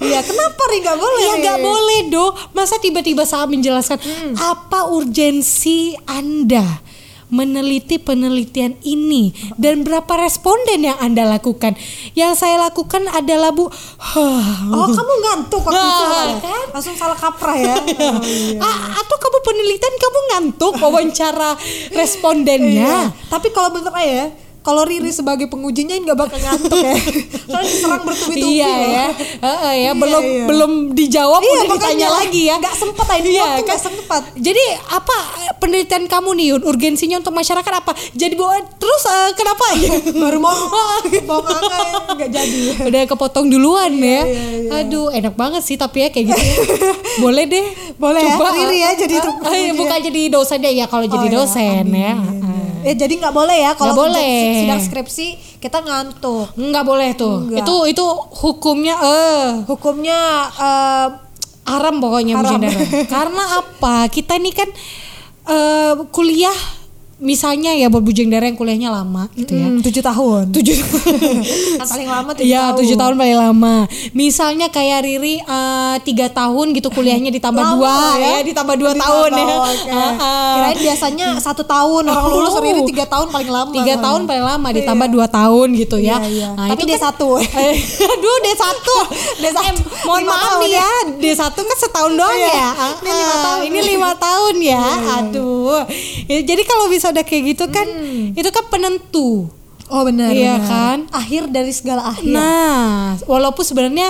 Iya 0.02 0.20
kenapa 0.20 0.62
ri 0.66 0.78
nggak 0.78 0.98
boleh? 0.98 1.22
Ya 1.22 1.32
Ri? 1.32 1.40
nggak 1.40 1.58
boleh 1.60 2.00
dong. 2.08 2.32
Masa 2.52 2.76
tiba-tiba 2.76 3.22
saat 3.22 3.46
menjelaskan 3.46 3.98
Hmm. 4.02 4.34
apa 4.34 4.90
urgensi 4.90 5.94
Anda 6.04 6.82
meneliti 7.32 7.96
penelitian 7.96 8.76
ini 8.82 9.32
dan 9.56 9.82
berapa 9.82 10.12
responden 10.14 10.84
yang 10.84 11.00
Anda 11.00 11.24
lakukan. 11.26 11.72
Yang 12.12 12.32
saya 12.36 12.60
lakukan 12.60 13.08
adalah 13.08 13.50
Bu 13.50 13.72
Oh 14.68 14.86
kamu 14.86 15.14
ngantuk 15.18 15.64
waktu 15.64 15.80
itu 15.80 16.04
kan? 16.04 16.28
Langsung 16.70 16.94
salah 16.94 17.16
kaprah 17.16 17.56
ya? 17.56 17.74
Oh, 18.12 18.20
iya. 18.20 18.60
A- 18.60 19.00
atau 19.00 19.16
kamu 19.16 19.38
penelitian 19.42 19.94
kamu 19.96 20.18
ngantuk 20.28 20.74
wawancara 20.76 21.56
Iya. 21.62 21.96
respondennya. 21.96 22.92
Tapi 23.26 23.48
kalau 23.48 23.72
menurut 23.72 23.88
saya 23.88 24.28
kalau 24.62 24.82
Riri 24.82 25.10
sebagai 25.10 25.46
pengujinya 25.46 25.92
nggak 25.96 26.16
bakal 26.16 26.38
ngantuk 26.38 26.78
ya. 26.78 26.94
Soalnya 27.44 27.70
diserang 27.72 28.02
bertubi-tubi 28.02 28.54
Iya 28.54 28.68
loh. 28.68 28.78
ya, 28.88 29.06
Heeh, 29.40 29.72
ya 29.76 29.82
Iya, 29.82 29.90
belum 29.92 30.22
iya. 30.24 30.44
belum 30.46 30.72
dijawab 30.92 31.40
Iya, 31.40 31.50
udah 31.52 31.66
ditanya 31.68 32.08
lagi 32.08 32.42
ya. 32.44 32.56
Nggak 32.56 32.76
sempet 32.76 33.04
ah, 33.04 33.16
ini 33.16 33.28
Iya, 33.28 33.42
waktu 33.42 33.60
nggak 33.60 33.74
kan? 33.74 33.84
sempet. 33.84 34.22
Jadi 34.36 34.64
apa 34.88 35.16
eh, 35.40 35.52
penelitian 35.56 36.04
kamu 36.06 36.30
nih 36.32 36.48
urgensinya 36.56 37.16
untuk 37.18 37.32
masyarakat 37.32 37.72
apa? 37.74 37.92
Jadi 38.12 38.34
bawa 38.34 38.54
terus 38.72 39.02
eh, 39.04 39.30
kenapa 39.34 39.64
ya? 39.76 39.90
Baru 40.22 40.38
mau 40.38 40.54
mau 41.22 41.40
ngangkat 41.40 41.86
nggak 42.16 42.30
jadi. 42.30 42.60
udah 42.84 43.02
kepotong 43.06 43.46
duluan 43.48 43.92
ya. 43.92 44.22
iya, 44.22 44.44
iya. 44.62 44.70
Aduh, 44.80 45.10
enak 45.10 45.34
banget 45.34 45.62
sih 45.62 45.74
tapi 45.74 46.02
ya 46.02 46.08
kayak 46.08 46.26
gitu. 46.28 46.38
ya. 46.40 46.54
Boleh 47.18 47.44
deh. 47.44 47.66
Boleh 47.94 48.22
ya, 48.22 48.36
Riri 48.38 48.78
ya 48.78 48.90
jadi 48.94 49.14
Ah, 49.14 49.20
itu 49.20 49.30
ah, 49.42 49.54
iya, 49.54 49.72
bukan 49.72 49.98
jadi 50.02 50.20
dosen 50.28 50.58
ya 50.60 50.86
kalau 50.86 51.04
jadi 51.04 51.26
iya, 51.26 51.34
dosen 51.34 51.84
ya. 51.88 52.12
Eh 52.82 52.92
jadi 52.92 53.14
nggak 53.16 53.30
boleh 53.30 53.56
ya 53.56 53.72
kalau 53.72 53.92
Nggak 53.92 54.02
boleh. 54.04 54.36
sidang 54.58 54.80
skripsi 54.80 55.26
kita 55.58 55.78
ngantuk. 55.78 56.50
Enggak 56.54 56.82
boleh 56.82 57.10
tuh. 57.12 57.36
Enggak. 57.42 57.62
Itu 57.62 57.74
itu 57.86 58.04
hukumnya 58.36 58.94
eh 58.96 59.46
Hukumnya 59.64 60.18
eh, 60.50 61.06
haram 61.64 61.94
pokoknya 61.96 62.34
Haram. 62.36 62.60
Karena 63.14 63.42
apa? 63.56 64.06
Kita 64.06 64.34
ini 64.34 64.50
kan 64.50 64.66
eh, 65.44 65.94
kuliah 66.08 66.54
misalnya 67.18 67.70
ya 67.70 67.86
buat 67.86 68.02
Bu 68.02 68.10
Jendara 68.10 68.42
yang 68.42 68.58
kuliahnya 68.58 68.90
lama 68.90 69.30
gitu 69.32 69.54
ya. 69.54 69.62
hmm, 69.64 69.78
tujuh 69.80 70.02
tahun. 70.02 70.50
Tujuh 70.58 70.74
Kan 71.78 71.86
paling 71.86 72.10
lama 72.10 72.30
tujuh 72.34 72.42
Iya 72.44 72.62
tahun. 72.64 72.78
tujuh 72.82 72.96
tahun 72.98 73.14
paling 73.14 73.38
lama. 73.38 73.76
Misalnya 74.12 74.66
kayak 74.68 75.06
Riri 75.06 75.38
eh, 75.38 75.96
tiga 76.02 76.26
tahun 76.28 76.74
gitu 76.74 76.90
kuliahnya 76.90 77.30
ditambah 77.30 77.62
Lama 77.62 77.78
dua 77.78 77.94
ya. 78.18 78.26
ya, 78.26 78.38
ditambah 78.42 78.74
dua 78.74 78.90
Ditambah, 78.90 79.06
tahun 79.06 79.30
ya. 79.32 79.54
oke. 79.54 79.88
Ah, 79.88 80.14
ah. 80.18 80.41
Kirain 80.62 80.78
biasanya 80.78 81.26
satu 81.42 81.66
tahun 81.66 82.06
orang 82.06 82.26
lulus 82.30 82.54
Riri 82.62 82.82
tiga 82.86 83.04
tahun 83.04 83.34
paling 83.34 83.50
lama. 83.50 83.72
tiga 83.74 83.94
tahun 83.98 84.20
paling 84.24 84.44
lama 84.46 84.68
ditambah 84.70 85.08
dua 85.10 85.26
tahun 85.26 85.68
gitu 85.74 85.96
ya. 85.98 86.22
Iya, 86.22 86.28
iya. 86.30 86.48
Nah, 86.54 86.70
Tapi 86.70 86.82
itu 86.86 86.94
D1. 86.94 87.20
Eh, 87.42 87.74
Aduh 88.14 88.36
D1 88.40 88.66
D1. 89.42 89.58
Eh, 89.58 89.74
mohon 90.06 90.22
maaf 90.22 90.52
nih 90.62 90.72
ya 90.78 90.90
D1 91.18 91.42
kan 91.50 91.76
setahun 91.76 92.12
doang 92.14 92.38
Iya. 92.38 92.54
ya. 92.54 92.70
Ini 93.02 93.10
lima 93.10 93.34
ah, 93.34 93.40
tahun. 93.42 93.60
Ini 93.66 93.80
lima 93.82 94.10
tahun 94.14 94.54
ya. 94.62 94.84
Aduh. 95.18 95.80
Ya, 96.30 96.38
jadi 96.40 96.62
kalau 96.62 96.86
bisa 96.86 97.10
udah 97.10 97.24
kayak 97.26 97.42
gitu 97.52 97.64
kan 97.68 97.86
itu 98.32 98.48
kan 98.48 98.64
penentu. 98.70 99.50
Oh 99.92 100.02
benar. 100.08 100.32
Iya 100.32 100.56
benar. 100.56 100.68
kan? 100.70 100.98
Akhir 101.12 101.52
dari 101.52 101.72
segala 101.74 102.08
akhir. 102.08 102.32
Nah, 102.32 103.20
walaupun 103.28 103.60
sebenarnya 103.60 104.08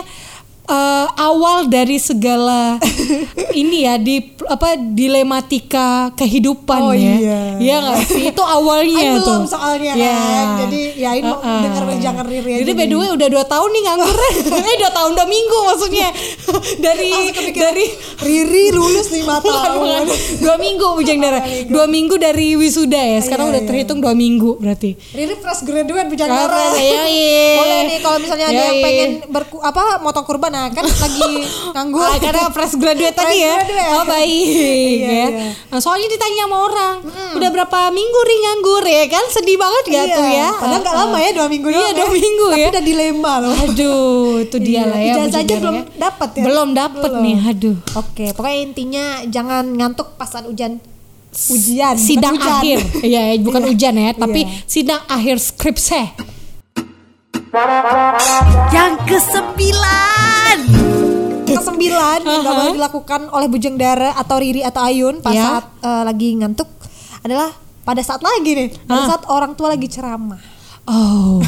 eh, 0.64 1.06
awal 1.16 1.66
dari 1.66 1.96
segala 1.96 2.78
ini 3.52 3.82
ya 3.82 3.94
di 3.96 4.16
apa 4.42 4.74
dilematika 4.76 5.88
kehidupan 6.12 6.80
Oh, 6.82 6.90
ya. 6.90 7.14
iya. 7.14 7.40
Iya 7.56 7.76
nggak 7.80 7.98
sih? 8.04 8.24
Itu 8.28 8.42
awalnya 8.42 9.18
tuh. 9.18 9.38
belum 9.38 9.44
soalnya 9.44 9.92
Ya. 9.92 10.12
kan. 10.12 10.46
Jadi 10.62 10.80
ya 10.96 11.08
Ain 11.12 11.22
mau 11.22 11.36
Uh-uh. 11.36 11.60
denger 11.62 11.82
jangan 12.00 12.24
Riri 12.24 12.50
aja 12.52 12.60
Jadi 12.60 12.72
by 12.72 12.86
the 12.86 12.96
way 12.96 13.10
udah 13.10 13.28
dua 13.28 13.44
tahun 13.44 13.68
nih 13.70 13.82
nganggur. 13.84 14.16
eh 14.68 14.76
dua 14.78 14.92
tahun 14.92 15.10
dua 15.12 15.26
minggu 15.26 15.58
maksudnya. 15.64 16.08
dari 16.84 17.10
dari 17.52 17.86
Riri 18.18 18.64
lulus 18.70 19.08
lima 19.10 19.38
Bukan, 19.38 19.52
tahun. 19.52 19.78
bukan. 19.78 20.04
dua 20.40 20.56
minggu 20.56 20.86
Bujang 20.94 21.18
Dara. 21.18 21.40
Dua 21.66 21.86
minggu 21.86 22.14
dari 22.16 22.54
wisuda 22.54 22.98
ya. 22.98 23.18
Sekarang 23.20 23.40
Iya, 23.44 23.52
udah 23.52 23.62
iya. 23.62 23.68
terhitung 23.68 23.98
dua 23.98 24.14
minggu 24.14 24.56
berarti. 24.56 24.94
Riri 25.12 25.34
fresh 25.36 25.62
graduate 25.62 26.08
bujang 26.08 26.26
Karena 26.26 26.46
darah. 26.46 26.72
ya, 26.74 27.02
iya. 27.04 27.50
Boleh 27.56 27.78
nih 27.84 27.98
kalau 28.00 28.18
misalnya 28.18 28.46
ada 28.48 28.62
yang 28.64 28.74
Yoi. 28.74 28.82
pengen 28.82 29.10
berku 29.28 29.56
apa 29.58 29.82
motong 29.98 30.24
kurban 30.24 30.52
nah 30.62 30.70
kan 30.70 30.86
lagi 30.86 31.42
nganggur. 31.74 32.06
Ah, 32.06 32.16
karena 32.16 32.46
fresh 32.48 32.74
graduate 32.76 33.10
tadi 33.12 33.36
ya. 33.36 33.58
graduate. 33.58 33.90
Oh 33.92 34.04
baik 34.04 34.30
Iya, 34.46 34.62
ya. 34.62 35.26
iya. 35.26 35.26
Nah, 35.66 35.78
soalnya 35.78 36.06
ditanya 36.06 36.46
sama 36.46 36.56
orang, 36.62 36.94
udah 37.34 37.48
berapa 37.50 37.78
minggu 37.90 38.18
ri 38.22 38.36
nganggur 38.38 38.82
ya 38.84 39.04
kan? 39.08 39.24
Sedih 39.28 39.56
banget 39.56 39.84
gak 39.88 40.04
Iya, 40.04 40.14
tuh 40.14 40.26
ya? 40.28 40.48
Padahal 40.54 40.80
nggak 40.80 40.94
Ah, 40.94 41.00
lama 41.02 41.18
ya 41.18 41.30
dua 41.32 41.46
minggu 41.48 41.66
Iya 41.68 41.88
dua 41.92 41.98
ya. 42.00 42.12
minggu 42.12 42.46
Tapi 42.46 42.60
ya. 42.60 42.68
udah 42.70 42.84
dilema 42.84 43.32
loh. 43.40 43.56
Aduh, 43.58 43.92
itu 44.40 44.56
dia 44.56 44.72
Iya, 44.72 44.82
lah 44.86 45.00
ya. 45.00 45.14
ijazah 45.18 45.40
aja 45.40 45.54
belum 45.58 45.74
ya. 45.74 45.82
dapat 46.00 46.30
ya? 46.32 46.42
Belum 46.44 46.68
Belum. 46.70 47.20
nih, 47.20 47.36
aduh. 47.44 47.76
Oke, 47.96 48.24
pokoknya 48.32 48.58
intinya 48.62 49.04
jangan 49.26 49.64
ngantuk 49.68 50.14
pas 50.14 50.28
saat 50.28 50.46
ujian 50.46 50.78
ujian 51.48 51.96
sidang 51.96 52.36
hujan. 52.36 52.54
akhir. 52.54 52.78
Iya, 53.02 53.20
bukan 53.40 53.62
Iya. 53.62 53.68
hujan 53.68 53.94
ya, 53.96 54.10
tapi 54.14 54.40
Iya. 54.44 54.62
sidang 54.64 55.02
akhir 55.06 55.36
skripsi. 55.40 56.02
Yang 58.72 58.92
kesembilan. 59.04 60.56
Kesembilan 61.44 62.18
yang 62.24 62.40
nggak 62.40 62.56
boleh 62.56 62.74
dilakukan 62.74 63.20
oleh 63.28 63.44
Bujang 63.44 63.76
Dara 63.76 64.16
atau 64.16 64.40
Riri 64.40 64.64
atau 64.64 64.80
Ayun 64.80 65.20
pas 65.20 65.36
Ya. 65.36 65.44
saat 65.44 65.64
eh, 65.78 66.02
lagi 66.02 66.32
ngantuk 66.32 66.64
adalah 67.20 67.52
pada 67.84 68.00
saat 68.00 68.24
lagi 68.24 68.56
nih, 68.56 68.68
pada 68.82 69.04
Ah. 69.04 69.08
saat 69.12 69.22
orang 69.28 69.52
tua 69.52 69.68
lagi 69.68 69.84
ceramah. 69.84 70.40
Oh, 70.82 71.44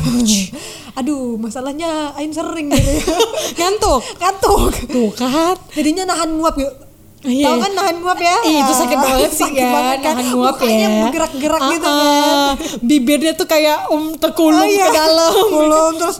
Aduh, 1.00 1.40
masalahnya 1.40 2.12
Ain 2.14 2.30
sering 2.30 2.68
gitu 2.68 2.84
ya. 2.84 3.00
ngantuk. 3.58 4.04
Ngantuk. 4.20 4.70
Tuh 4.84 5.10
kan. 5.10 5.56
Jadinya 5.72 6.04
nahan 6.06 6.36
nguap 6.36 6.54
yuk. 6.54 6.83
Iya. 7.24 7.46
Tahu 7.46 7.56
kan 7.58 7.72
nahan 7.72 7.96
nguap 7.98 8.18
ya? 8.18 8.36
Ih, 8.42 8.56
itu 8.58 8.72
sakit 8.74 8.98
banget 8.98 9.30
sih 9.30 9.44
Sakit 9.44 9.56
kan, 9.58 9.72
banget 9.72 9.98
kan. 9.98 10.12
nahan 10.14 10.26
nguap 10.30 10.54
Mukanya 10.54 10.76
ya. 10.78 10.90
bergerak-gerak 11.02 11.60
gitu 11.70 11.86
Ah, 11.86 11.96
kan. 11.96 12.12
ah. 12.28 12.52
Bibirnya 12.80 13.32
tuh 13.32 13.46
kayak 13.46 13.78
um 13.88 14.12
terkulung 14.14 14.60
Oh 14.60 14.68
iya. 14.70 14.86
ke 14.86 14.94
dalam. 14.94 15.32
Kulung 15.32 15.92
terus 15.96 16.16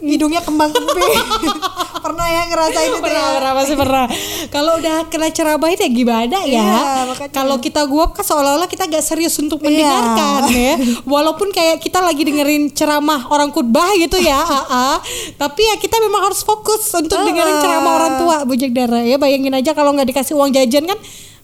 hidungnya 0.00 0.40
kembang 0.40 0.70
kemping. 0.70 1.14
pernah 2.04 2.26
ya 2.28 2.42
ngerasain 2.46 2.86
itu 2.86 3.00
pernah, 3.00 3.24
ya. 3.24 3.34
pernah 3.34 3.52
pasti 3.54 3.74
pernah. 3.74 4.04
Kalau 4.46 4.72
udah 4.76 4.96
kena 5.06 5.28
ceramahin 5.28 5.78
ya 5.78 5.88
gimana 5.88 6.38
ya? 6.40 6.68
Iya. 7.16 7.28
Kalau 7.30 7.56
kita 7.58 7.82
guap 7.84 8.12
kan 8.12 8.22
seolah-olah 8.22 8.68
kita 8.68 8.84
gak 8.84 9.00
serius 9.00 9.34
untuk 9.36 9.58
Iya. 9.58 9.66
mendengarkan 9.66 10.40
ya. 10.48 10.74
Walaupun 11.02 11.48
kayak 11.50 11.80
kita 11.80 11.98
lagi 11.98 12.22
dengerin 12.22 12.70
ceramah 12.70 13.26
orang 13.26 13.48
khutbah 13.48 13.88
gitu 13.96 14.18
ya, 14.18 14.36
AA. 14.36 15.00
Tapi 15.42 15.60
ya 15.64 15.76
kita 15.76 15.96
memang 15.98 16.24
harus 16.24 16.40
fokus 16.40 16.92
untuk 16.92 17.16
dengerin 17.18 17.56
ceramah 17.58 17.92
orang 17.96 18.12
tua 18.16 18.36
Bujek 18.44 18.70
Dara 18.70 19.00
ya. 19.00 19.16
Bayangin 19.16 19.50
aja 19.54 19.72
kalau 19.72 19.90
nggak 19.90 20.06
dikasih 20.06 20.36
uang 20.36 20.43
jajan 20.46 20.84
kan 20.84 20.98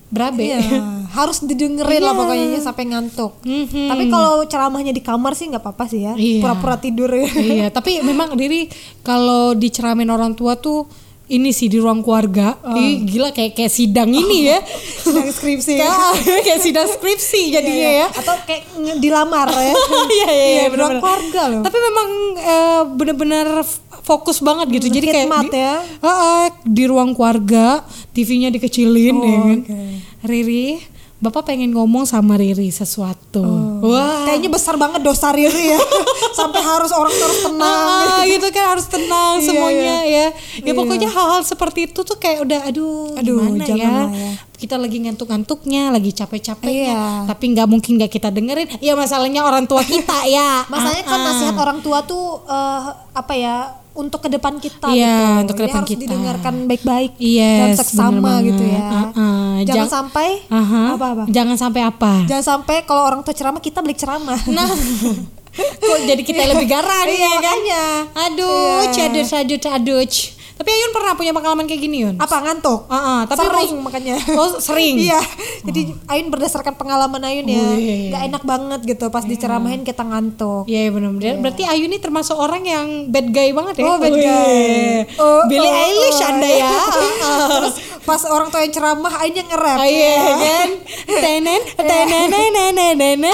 berabe. 0.07 0.43
Iya, 0.45 0.59
harus 1.17 1.39
didengerin 1.41 2.01
lah 2.01 2.11
Iya. 2.11 2.19
pokoknya 2.19 2.61
sampai 2.61 2.85
ngantuk. 2.87 3.33
Mhm. 3.41 3.87
Tapi 3.87 4.05
kalau 4.07 4.43
ceramahnya 4.45 4.91
di 4.91 5.01
kamar 5.01 5.33
sih 5.33 5.47
nggak 5.47 5.61
apa-apa 5.61 5.85
sih 5.87 6.03
ya. 6.03 6.15
Iya. 6.15 6.41
Pura-pura 6.41 6.77
tidur 6.77 7.09
ya. 7.09 7.31
iya, 7.55 7.67
tapi 7.69 8.01
memang 8.01 8.35
diri 8.35 8.67
kalau 9.01 9.53
diceramin 9.53 10.09
orang 10.09 10.33
tua 10.33 10.55
tuh 10.55 10.91
ini 11.27 11.55
sih 11.55 11.71
di 11.71 11.79
ruang 11.79 12.03
keluarga, 12.03 12.59
Ih, 12.75 13.07
gila 13.07 13.31
kayak 13.31 13.55
kayak 13.55 13.71
sidang 13.71 14.11
ini 14.11 14.51
ya. 14.51 14.59
Sedang 15.07 15.31
skripsi. 15.31 15.79
kayak 15.79 15.95
kayak 16.43 16.59
sidang 16.59 16.91
skripsi 16.91 17.55
jadinya 17.55 17.87
Iya, 17.89 18.01
ya. 18.03 18.07
Atau 18.11 18.35
kayak 18.43 18.63
dilamar 18.99 19.47
ya. 19.47 19.71
Iya 20.11 20.27
iya 20.27 20.27
iya 20.27 20.65
Di 20.67 20.75
ruang 20.75 20.99
benar-benar. 20.99 20.99
keluarga 20.99 21.43
loh. 21.47 21.63
Tapi 21.63 21.79
memang 21.81 22.09
eh, 22.35 22.83
benar-benar 22.91 23.47
f- 23.63 23.79
fokus 24.03 24.43
banget 24.43 24.75
gitu. 24.75 24.91
Jadi 24.91 25.07
kayak 25.07 25.31
di, 25.31 25.49
ya. 25.55 25.75
Heeh, 26.03 26.43
di 26.67 26.85
ruang 26.91 27.15
keluarga, 27.15 27.87
TV-nya 28.11 28.49
dikecilin 28.49 29.15
Oh, 29.15 29.25
ya 29.25 29.39
kan. 29.41 29.59
oke. 29.61 29.81
Riri, 30.23 30.67
Bapak 31.21 31.45
pengen 31.45 31.69
ngomong 31.71 32.09
sama 32.09 32.33
Riri 32.35 32.73
sesuatu. 32.73 33.45
Wah. 33.85 34.25
Kayaknya 34.25 34.49
besar 34.49 34.75
banget 34.75 35.05
dosa 35.05 35.29
Riri 35.29 35.69
ya. 35.69 35.81
Sampai 36.33 36.65
harus 36.65 36.89
orang 36.89 37.13
terus 37.13 37.45
tenang. 37.45 37.61
Ah, 38.09 38.25
gitu 38.25 38.49
kan 38.49 38.73
harus 38.73 38.89
tenang 38.89 39.37
Iya, 39.37 39.45
semuanya 39.45 39.97
ya. 40.01 40.01
Ya 40.01 40.27
Iya. 40.65 40.73
pokoknya 40.73 41.09
hal-hal 41.09 41.45
seperti 41.45 41.93
itu 41.93 42.01
tuh 42.01 42.17
kayak 42.17 42.41
udah 42.41 42.61
aduh, 42.65 43.13
Aduh, 43.15 43.37
gimana 43.53 43.65
ya? 43.69 44.09
ya. 44.09 44.33
Kita 44.57 44.81
lagi 44.81 44.97
ngantuk-ngantuknya, 44.99 45.93
lagi 45.93 46.09
capek-capeknya, 46.11 46.89
Iya. 46.89 47.05
tapi 47.29 47.45
nggak 47.53 47.69
mungkin 47.69 47.93
nggak 47.97 48.11
kita 48.11 48.33
dengerin. 48.33 48.81
Ya 48.81 48.97
masalahnya 48.97 49.45
orang 49.45 49.69
tua 49.69 49.85
kita 49.85 50.25
ya. 50.25 50.65
Masanya 50.73 51.05
kan 51.05 51.15
Ah, 51.15 51.21
ah. 51.21 51.27
nasihat 51.29 51.53
orang 51.55 51.85
tua 51.85 52.01
tuh 52.01 52.41
eh, 52.45 52.81
apa 53.13 53.33
ya 53.37 53.77
untuk 54.01 54.21
ke 54.21 54.29
depan 54.29 54.57
kita 54.57 54.89
Iya, 54.89 55.07
gitu. 55.13 55.41
untuk 55.43 55.55
ke 55.55 55.63
depan 55.65 55.79
harus 55.79 55.91
kita. 55.91 56.01
didengarkan 56.03 56.55
baik-baik 56.65 57.13
Yes, 57.17 57.61
dan 57.61 57.71
seksama 57.77 58.33
gitu 58.41 58.65
ya. 58.65 58.85
Uh-uh. 59.07 59.45
Jangan 59.61 59.77
Jang- 59.79 59.93
sampai 59.93 60.29
Aha. 60.49 60.83
apa-apa. 60.95 61.25
Jangan 61.27 61.57
sampai 61.57 61.83
apa? 61.83 62.13
Jangan 62.25 62.45
sampai 62.47 62.77
kalau 62.83 63.03
orang 63.05 63.21
tua 63.21 63.33
ceramah 63.33 63.59
kita 63.59 63.79
balik 63.79 63.97
ceramah. 63.97 64.41
Nah, 64.49 64.69
kok 65.83 65.99
jadi 66.03 66.23
kita 66.23 66.43
lebih 66.49 66.67
garang 66.67 67.05
Iya, 67.05 67.15
ya 67.15 67.29
kan? 67.29 67.37
makanya. 67.37 67.85
Aduh, 68.25 68.81
Iya. 68.81 68.91
cadut 68.91 69.27
cadut 69.27 69.61
cadut. 69.61 70.11
Tapi 70.61 70.77
Ayun 70.77 70.93
pernah 70.93 71.17
punya 71.17 71.33
pengalaman 71.33 71.65
kayak 71.65 71.81
gini 71.81 72.05
Yun? 72.05 72.21
apa 72.21 72.37
ngantuk? 72.45 72.85
Ah, 72.93 73.01
ah, 73.01 73.21
tapi 73.25 73.49
sering 73.49 73.81
mau- 73.81 73.89
makanya. 73.89 74.21
Oh, 74.37 74.61
sering. 74.61 74.93
Iya. 75.09 75.17
Jadi 75.65 75.97
Ayun 76.05 76.29
berdasarkan 76.29 76.77
pengalaman 76.77 77.25
Ayun 77.25 77.49
ya, 77.49 77.65
Wih. 77.81 78.13
nggak 78.13 78.23
enak 78.29 78.43
banget 78.45 78.81
gitu 78.85 79.09
pas 79.09 79.25
diceramahin 79.25 79.89
kita 79.89 80.05
ngantuk. 80.05 80.69
Iya 80.69 80.85
yeah, 80.85 80.93
benar. 80.93 81.41
Berarti 81.41 81.65
Ayu 81.65 81.89
ini 81.89 81.97
termasuk 81.97 82.37
orang 82.37 82.61
yang 82.69 83.09
bad 83.09 83.33
guy 83.33 83.57
banget 83.57 83.81
ya? 83.81 83.89
Oh, 83.89 83.97
bad 83.97 84.13
guy. 84.13 84.61
Oh, 85.17 85.49
Billie 85.49 85.65
oh, 85.65 85.81
Eilish 85.81 86.21
oh. 86.21 86.29
Anda 86.29 86.51
ya. 86.53 86.77
Terus 87.57 87.77
pas 88.05 88.21
orang 88.29 88.53
tua 88.53 88.61
yang 88.61 88.73
ceramah 88.77 89.15
Ayun 89.25 89.41
yang 89.41 89.49
nge-rap. 89.49 89.79
Oh 89.81 89.89
iya 89.89 90.13
kan? 90.37 90.69
Tenen, 91.09 91.61
tenen, 91.73 92.29
tenen, 92.29 92.97
tenen. 93.01 93.29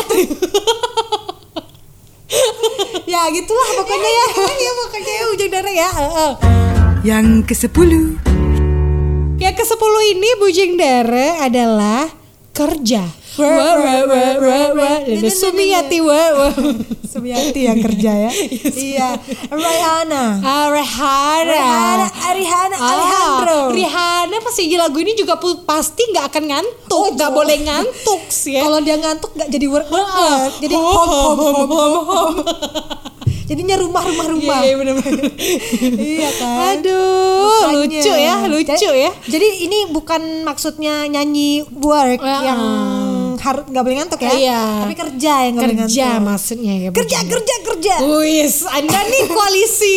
ya 3.11 3.21
gitulah 3.35 3.69
pokoknya 3.83 4.11
ya. 4.15 4.27
Ya 4.63 4.71
makanya 4.79 5.15
ujung 5.35 5.51
darah 5.51 5.75
ya. 5.75 5.91
Heeh. 5.91 6.33
Yang 7.07 7.55
ke-10 7.55 8.19
Yang 9.39 9.55
ke 9.55 9.63
sepuluh 9.63 10.03
ini 10.11 10.27
bujing 10.43 10.75
dara 10.75 11.47
adalah 11.47 12.11
kerja. 12.51 13.07
Sumiati. 15.31 16.03
Sumiati 17.15 17.61
yang 17.63 17.79
kerja 17.79 18.11
ya. 18.11 18.31
iya. 18.75 19.15
Rihanna. 19.47 20.43
Ah. 20.43 20.67
Rihanna, 20.67 22.11
Rihanna, 22.11 22.75
Ah, 22.75 22.91
Alejandro. 22.91 23.59
Rihanna 23.71 24.43
pasti 24.43 24.67
lagu 24.75 24.99
ini 24.99 25.15
juga 25.15 25.39
pasti 25.63 26.11
nggak 26.11 26.27
akan 26.27 26.43
ngantuk, 26.51 26.91
Oh, 26.91 27.15
nggak 27.15 27.31
oh. 27.31 27.35
boleh 27.39 27.59
ngantuk 27.71 28.23
sih 28.35 28.59
ya. 28.59 28.67
Kalau 28.67 28.83
dia 28.83 28.99
ngantuk 28.99 29.31
nggak 29.31 29.47
jadi 29.47 29.67
work 29.71 29.87
Ah. 29.95 30.51
Jadi 30.59 30.75
home, 30.75 31.07
home 31.07 31.71
home, 31.71 32.03
home. 32.03 32.37
Jadinya 33.47 33.77
rumah 33.77 34.03
rumah 34.03 34.27
rumah. 34.27 34.59
Iya, 34.59 34.67
iya, 34.67 34.75
bener-bener. 34.77 35.25
Iya 36.19 36.31
kan. 36.35 36.57
Aduh, 36.77 37.47
Makanya. 37.63 37.71
lucu 37.73 38.13
ya, 38.13 38.35
lucu 38.45 38.75
Jadi- 38.75 39.01
ya. 39.01 39.11
Jadi 39.25 39.49
ini 39.63 39.79
bukan 39.89 40.23
maksudnya 40.43 41.07
nyanyi 41.07 41.63
work 41.73 42.21
Ah. 42.21 42.43
yang 42.43 42.61
harus 43.47 43.63
nggak 43.65 43.81
boleh 43.81 43.97
ngantuk 43.97 44.21
ya. 44.21 44.31
Iya. 44.33 44.63
Tapi 44.83 44.95
kerja 44.97 45.33
yang 45.41 45.53
nggak 45.53 45.65
boleh 45.65 45.79
Kerja 45.81 46.07
ngantuk. 46.09 46.27
maksudnya 46.27 46.75
ya. 46.77 46.89
Kerja 46.91 47.17
bujing. 47.17 47.31
kerja 47.31 47.55
kerja. 47.65 47.95
Wis, 48.03 48.55
Anda 48.67 48.99
nih 49.05 49.23
koalisi. 49.29 49.95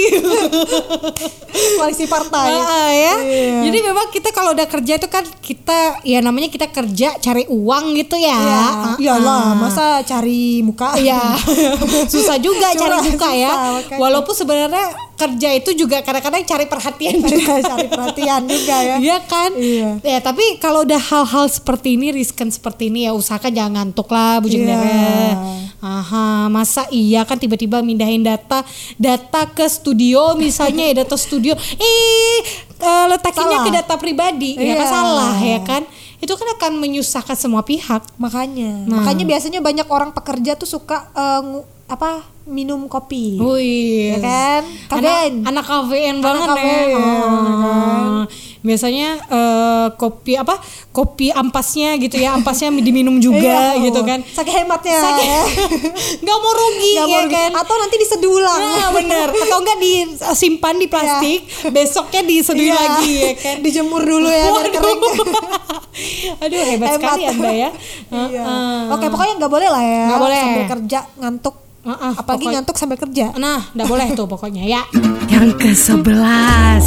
Koalisi 1.77 2.05
partai. 2.05 2.49
Ah, 2.69 2.91
ya. 2.91 3.15
Iya. 3.19 3.59
Jadi 3.65 3.77
memang 3.81 4.07
kita 4.09 4.29
kalau 4.29 4.51
udah 4.51 4.67
kerja 4.67 4.93
itu 4.95 5.07
kan 5.07 5.25
kita 5.39 6.03
ya 6.03 6.19
namanya 6.19 6.47
kita 6.47 6.67
kerja 6.67 7.17
cari 7.17 7.47
uang 7.47 7.95
gitu 7.95 8.15
ya. 8.15 8.29
Iya, 8.29 8.62
Ah, 8.62 8.95
iyalah, 8.95 9.41
ah. 9.47 9.57
masa 9.57 9.85
cari 10.03 10.62
muka? 10.62 10.93
Iya, 10.95 11.17
susah 12.13 12.38
juga 12.38 12.69
cari 12.71 12.93
Susah, 12.93 13.05
muka 13.07 13.29
ya. 13.31 13.49
susah, 13.49 13.69
makanya. 13.75 13.99
Walaupun 13.99 14.33
sebenarnya 14.35 14.85
kerja 15.19 15.49
itu 15.51 15.75
juga 15.75 15.99
kadang-kadang 15.99 16.39
cari 16.41 16.65
perhatian 16.65 17.19
juga. 17.25 17.53
cari 17.60 17.86
perhatian 17.86 18.41
juga 18.45 18.75
ya. 18.79 18.95
Iya 18.97 19.17
kan? 19.21 19.51
Iya. 19.51 19.89
Ya 19.99 20.19
tapi 20.19 20.55
kalau 20.58 20.82
udah 20.82 20.95
hal-hal 20.97 21.45
seperti 21.45 21.93
ini, 21.93 22.10
riskan 22.10 22.47
seperti 22.47 22.88
ini 22.88 23.03
ya 23.03 23.12
usahakan 23.12 23.51
jangan 23.51 23.71
ngantuk 23.75 24.08
lah 24.08 24.39
bujeng 24.39 24.63
Iya. 24.63 24.71
Dara. 24.71 25.27
Aha, 25.79 26.27
masa 26.47 26.84
iya 26.89 27.23
kan 27.23 27.36
tiba-tiba 27.36 27.79
mindahin 27.79 28.19
data 28.19 28.63
data 28.95 29.47
ke 29.47 29.63
studio 29.65 30.36
misalnya 30.36 30.84
ya 30.86 31.03
data 31.03 31.15
studio, 31.15 31.55
eh 31.55 32.38
letakinnya 33.05 33.60
Salah. 33.60 33.65
ke 33.65 33.71
data 33.73 33.95
pribadi, 33.95 34.55
ya 34.55 34.75
kan 34.75 34.79
Iya. 34.79 34.89
salah 34.89 35.36
ya 35.38 35.60
kan? 35.62 35.84
Itu 36.19 36.36
kan 36.36 36.51
akan 36.53 36.71
menyusahkan 36.77 37.32
semua 37.34 37.63
pihak. 37.63 38.03
Makanya, 38.15 38.84
Nah. 38.84 38.99
makanya 38.99 39.23
biasanya 39.25 39.60
banyak 39.60 39.88
orang 39.88 40.12
pekerja 40.12 40.55
tuh 40.55 40.67
suka 40.67 41.08
ngu- 41.39 41.63
apa 41.88 42.27
minum 42.49 42.85
kopi. 42.85 43.38
Wih, 43.38 44.12
Ya 44.12 44.19
kan? 44.19 44.62
Anak, 44.91 45.05
Kafein. 45.05 45.33
anak 45.43 45.63
kafein 45.63 46.15
Anak 46.15 46.25
banget 46.25 46.47
kafein, 46.49 46.67
ya. 46.67 46.97
kan? 46.97 48.03
Biasanya 48.59 49.07
eh, 49.23 49.88
kopi 49.95 50.35
apa? 50.35 50.59
Kopi 50.89 51.31
ampasnya 51.31 51.95
gitu 51.95 52.17
ya, 52.17 52.33
ampasnya 52.33 52.67
diminum 52.83 53.15
juga 53.17 53.39
Iya, 53.71 53.85
gitu 53.85 54.01
oh. 54.01 54.03
kan. 54.03 54.19
Saking 54.25 54.55
hematnya. 54.59 54.99
Saking- 54.99 55.47
nggak 56.25 56.38
mau 56.38 56.51
rugi 56.53 56.91
mau 56.93 57.07
ya 57.07 57.19
rugi. 57.23 57.35
kan. 57.38 57.51
Atau 57.55 57.75
nanti 57.77 57.95
diseduh 57.95 58.31
ulang. 58.33 58.59
Nah, 58.59 58.89
bener. 58.91 59.27
Atau 59.45 59.57
enggak 59.59 59.77
disimpan 59.79 60.75
di 60.75 60.88
plastik, 60.88 61.39
besoknya 61.69 62.21
diseduhin 62.21 62.67
Iya. 62.67 62.75
lagi 62.75 63.12
ya 63.15 63.31
kan. 63.38 63.55
Dijemur 63.62 64.01
dulu 64.01 64.27
ya 64.27 64.43
biar 64.49 64.53
Waduh. 64.59 64.73
kering. 64.73 65.01
Aduh 66.39 66.59
hebat, 66.65 66.89
sekali 66.95 67.23
Anda 67.25 67.49
ya. 67.49 67.69
Iya. 68.09 68.43
Heeh. 68.43 68.81
Oke, 68.91 69.05
pokoknya 69.07 69.33
nggak 69.38 69.51
boleh 69.51 69.69
lah 69.69 69.83
ya. 69.83 70.03
Nggak 70.05 70.19
boleh. 70.19 70.41
Sambil 70.41 70.65
kerja 70.69 70.99
ngantuk. 71.15 71.55
Heeh, 71.80 72.12
Apalagi 72.20 72.44
pokok- 72.44 72.54
ngantuk 72.56 72.76
sambil 72.76 72.98
kerja. 73.00 73.32
Nah, 73.39 73.72
enggak 73.72 73.88
boleh 73.88 74.08
tuh 74.12 74.28
pokoknya 74.28 74.63
ya. 74.68 74.82
Yang 75.34 75.56
ke-11 75.58 76.86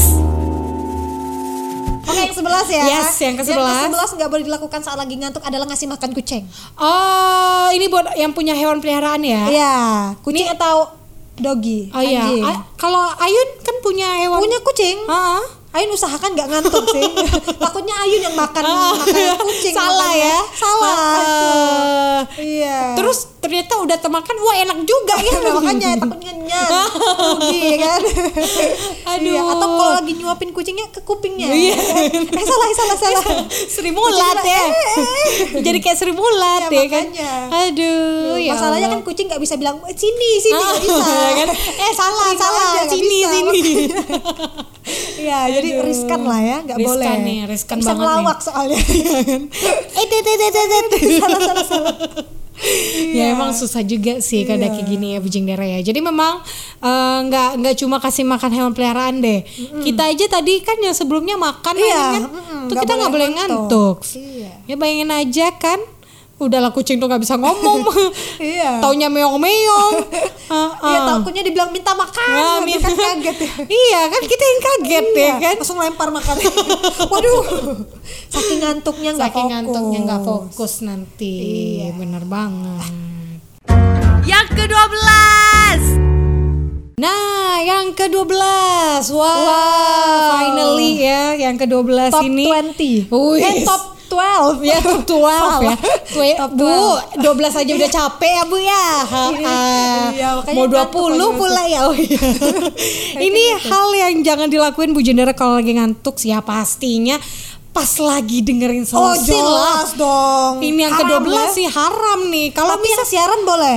Oke, 2.02 2.18
yang 2.18 2.34
sebelas 2.34 2.66
ya. 2.66 2.84
Yes, 2.84 3.14
yang 3.16 3.34
ke-11. 3.38 3.56
Yang 3.56 3.82
sebelas 3.88 4.10
nggak 4.18 4.28
boleh 4.28 4.44
dilakukan 4.44 4.80
saat 4.82 4.98
lagi 4.98 5.14
ngantuk 5.16 5.40
adalah 5.40 5.64
ngasih 5.70 5.86
makan 5.86 6.10
kucing. 6.12 6.44
Oh, 6.76 7.70
ini 7.70 7.86
buat 7.86 8.18
yang 8.18 8.34
punya 8.34 8.52
hewan 8.52 8.82
peliharaan 8.82 9.22
ya? 9.22 9.42
Iya, 9.48 9.76
kucing 10.20 10.50
atau 10.50 10.92
doggy. 11.38 11.88
Oh 11.94 12.02
iya, 12.02 12.26
kalau 12.76 13.06
Ayun 13.16 13.48
kan 13.62 13.76
punya 13.80 14.18
hewan. 14.18 14.42
Punya 14.42 14.58
kucing. 14.60 14.98
Ah, 15.06 15.40
Ayun 15.72 15.90
usahakan 15.90 16.30
nggak 16.32 16.48
ngantuk 16.48 16.84
sih. 16.86 17.00
Takutnya 17.62 17.94
Ayun 17.98 18.20
yang 18.22 18.36
makan 18.36 18.60
Ah. 18.62 18.92
makanan 18.94 19.40
kucing. 19.40 19.72
Salah 19.72 20.12
ya. 20.12 20.36
Salah. 20.52 20.96
Ah. 21.16 22.20
Iya. 22.34 22.92
Terus 22.94 23.18
ternyata 23.38 23.74
udah 23.76 23.96
termakan, 23.96 24.36
wah 24.38 24.56
enak 24.58 24.78
juga 24.82 25.16
ya. 25.18 25.32
Nah, 25.34 25.52
makanya 25.58 25.88
takutnya 25.98 26.32
nyan 26.34 26.68
rugi 27.18 27.58
ya 27.64 27.76
kan 27.80 28.00
Aduh. 29.12 29.32
Iya, 29.32 29.40
atau 29.42 29.68
kalau 29.72 29.92
lagi 29.94 30.12
nyuapin 30.14 30.50
kucingnya 30.50 30.86
ke 30.88 31.00
kupingnya 31.00 31.48
Iya. 31.48 31.74
eh 32.12 32.44
salah 32.44 32.68
salah 32.72 32.96
salah 32.96 33.22
Sri 33.48 33.90
Mulat 33.90 34.38
ya. 34.38 34.62
bilang, 34.62 34.70
Jadi 35.58 35.78
kayak 35.80 35.96
Sri 35.96 36.12
Mulat 36.12 36.68
Ya, 36.68 36.78
ya, 36.78 36.84
kan. 36.86 37.04
Aduh, 37.50 38.36
ya 38.36 38.52
masalahnya 38.52 38.88
kan 38.88 39.00
kucing 39.00 39.26
nggak 39.26 39.40
bisa 39.40 39.56
bilang 39.56 39.80
"Eh, 39.82 39.94
sini 39.94 40.30
sini 40.38 40.54
Ah, 40.54 40.62
nggak 40.70 40.82
bisa 40.82 41.16
kan? 41.34 41.48
Eh 41.56 41.92
salah, 41.92 42.30
salah. 42.34 42.84
Sini, 42.86 43.18
sini. 43.24 43.52
Iya, 45.18 45.38
jadi 45.64 45.80
riskan 45.80 46.20
lah 46.22 46.40
ya, 46.40 46.56
nggak 46.60 46.76
Riskan 46.76 46.90
boleh. 46.90 47.14
nih, 47.22 47.38
riskan 47.46 47.76
bisa 47.76 47.86
banget 47.86 47.94
nih. 47.94 48.02
ngelawak 48.02 48.38
soalnya. 48.40 48.78
Eh, 49.92 51.18
salah, 51.18 51.40
salah, 51.40 51.64
salah. 51.64 51.94
ya 53.10 53.32
emang 53.32 53.50
susah 53.50 53.82
juga 53.82 54.20
sih 54.20 54.44
kalau 54.44 54.62
kayak 54.62 54.86
gini 54.86 55.14
ya 55.14 55.18
Bujing 55.18 55.44
Dara 55.44 55.64
ya. 55.64 55.80
Jadi 55.80 55.98
memang 55.98 56.38
eh, 56.78 57.18
nggak 57.24 57.50
nggak 57.58 57.74
cuma 57.76 57.96
kasih 57.98 58.22
makan 58.22 58.50
hewan 58.50 58.72
peliharaan 58.72 59.18
deh. 59.18 59.42
Kita 59.80 60.02
aja 60.06 60.26
tadi 60.30 60.60
kan 60.60 60.78
yang 60.78 60.92
sebelumnya 60.92 61.34
makan 61.34 61.74
Iya, 61.74 61.90
kan, 61.90 62.20
mm-mm, 62.24 62.60
tuh 62.68 62.76
kita 62.76 62.92
nggak 62.92 63.10
boleh 63.10 63.28
boleh 63.28 63.36
ngantuk. 63.36 63.98
ngantuk. 63.98 64.14
Iya. 64.14 64.52
Ya 64.64 64.74
bayangin 64.76 65.10
aja 65.10 65.46
kan. 65.52 65.80
Udahlah 66.42 66.70
kucing 66.70 66.98
tuh 66.98 67.06
nggak 67.06 67.22
bisa 67.22 67.38
ngomong. 67.38 67.86
Iya. 68.42 68.82
Taunya 68.82 69.06
meong-meong. 69.06 69.94
Iya 70.82 70.98
takutnya 71.08 71.40
dibilang 71.40 71.70
minta 71.70 71.94
makan, 71.94 72.28
Nah, 72.28 72.60
kan 72.60 72.92
kaget 72.92 73.36
ya. 73.40 73.52
iya 73.86 74.00
kan 74.04 74.20
kita 74.20 74.44
yang 74.44 74.60
kaget 74.60 75.06
ya 75.06 75.16
Iya, 75.16 75.32
kan. 75.40 75.54
Langsung 75.56 75.78
lempar 75.80 76.08
makan. 76.10 76.34
Waduh. 77.08 77.40
Saking 78.28 78.60
ngantuknya 78.60 79.10
nggak 79.14 79.30
Saking 79.30 79.40
fokus. 79.40 79.52
ngantuknya 79.54 79.98
nggak 80.04 80.22
fokus 80.22 80.72
nanti. 80.82 81.36
Bener 81.94 82.24
banget. 82.26 82.90
Yang 84.22 84.46
ke-12 84.52 85.80
Nah, 86.94 87.58
yang 87.58 87.96
ke-12. 87.96 88.36
Wah, 89.10 90.30
finally 90.30 91.02
ya 91.02 91.34
yang 91.34 91.56
ke-12 91.56 92.12
Top 92.12 92.22
ini. 92.22 92.46
20. 92.46 93.08
Wih. 93.08 93.40
Eh 93.40 93.54
top 93.64 93.91
12. 94.12 94.60
Ya 94.62 94.78
top 94.78 95.00
12 95.02 95.64
ya. 95.64 95.76
Twe- 96.06 96.36
Top 96.36 96.52
Bu, 96.52 96.68
12 97.16 97.24
aja 97.56 97.72
udah 97.72 97.90
capek 97.90 98.32
ya 98.32 98.42
Bu 98.44 98.56
ya. 98.56 98.84
Ha, 99.02 99.24
ha. 99.32 99.56
Iya, 100.12 100.28
Mau 100.52 100.68
ngantuk 100.68 101.08
20 101.10 101.16
lagi 101.16 101.32
pula 101.34 101.62
ya. 101.64 101.80
Oh, 101.84 101.94
iya. 101.94 102.20
Ini 103.26 103.42
hal 103.58 103.88
yang 103.94 104.14
jangan 104.20 104.48
dilakuin 104.48 104.92
Bu 104.92 105.00
Jendera 105.00 105.32
kalau 105.32 105.56
lagi 105.56 105.72
ngantuk 105.72 106.16
sih 106.16 106.30
ya 106.30 106.40
pastinya 106.40 107.16
pas 107.72 107.88
lagi 107.98 108.40
dengerin 108.40 108.84
Oh 108.84 109.16
solusi 109.16 109.32
lah. 109.32 109.40
jelas 109.80 109.88
dong. 109.94 110.60
Ini 110.60 110.80
yang 110.82 110.92
Haram 110.94 111.24
ke-12 111.24 111.32
ya. 111.32 111.44
sih 111.50 111.66
haram 111.66 112.20
nih. 112.28 112.52
Kalau 112.52 112.76
bisa 112.78 113.02
siaran 113.02 113.40
boleh. 113.42 113.76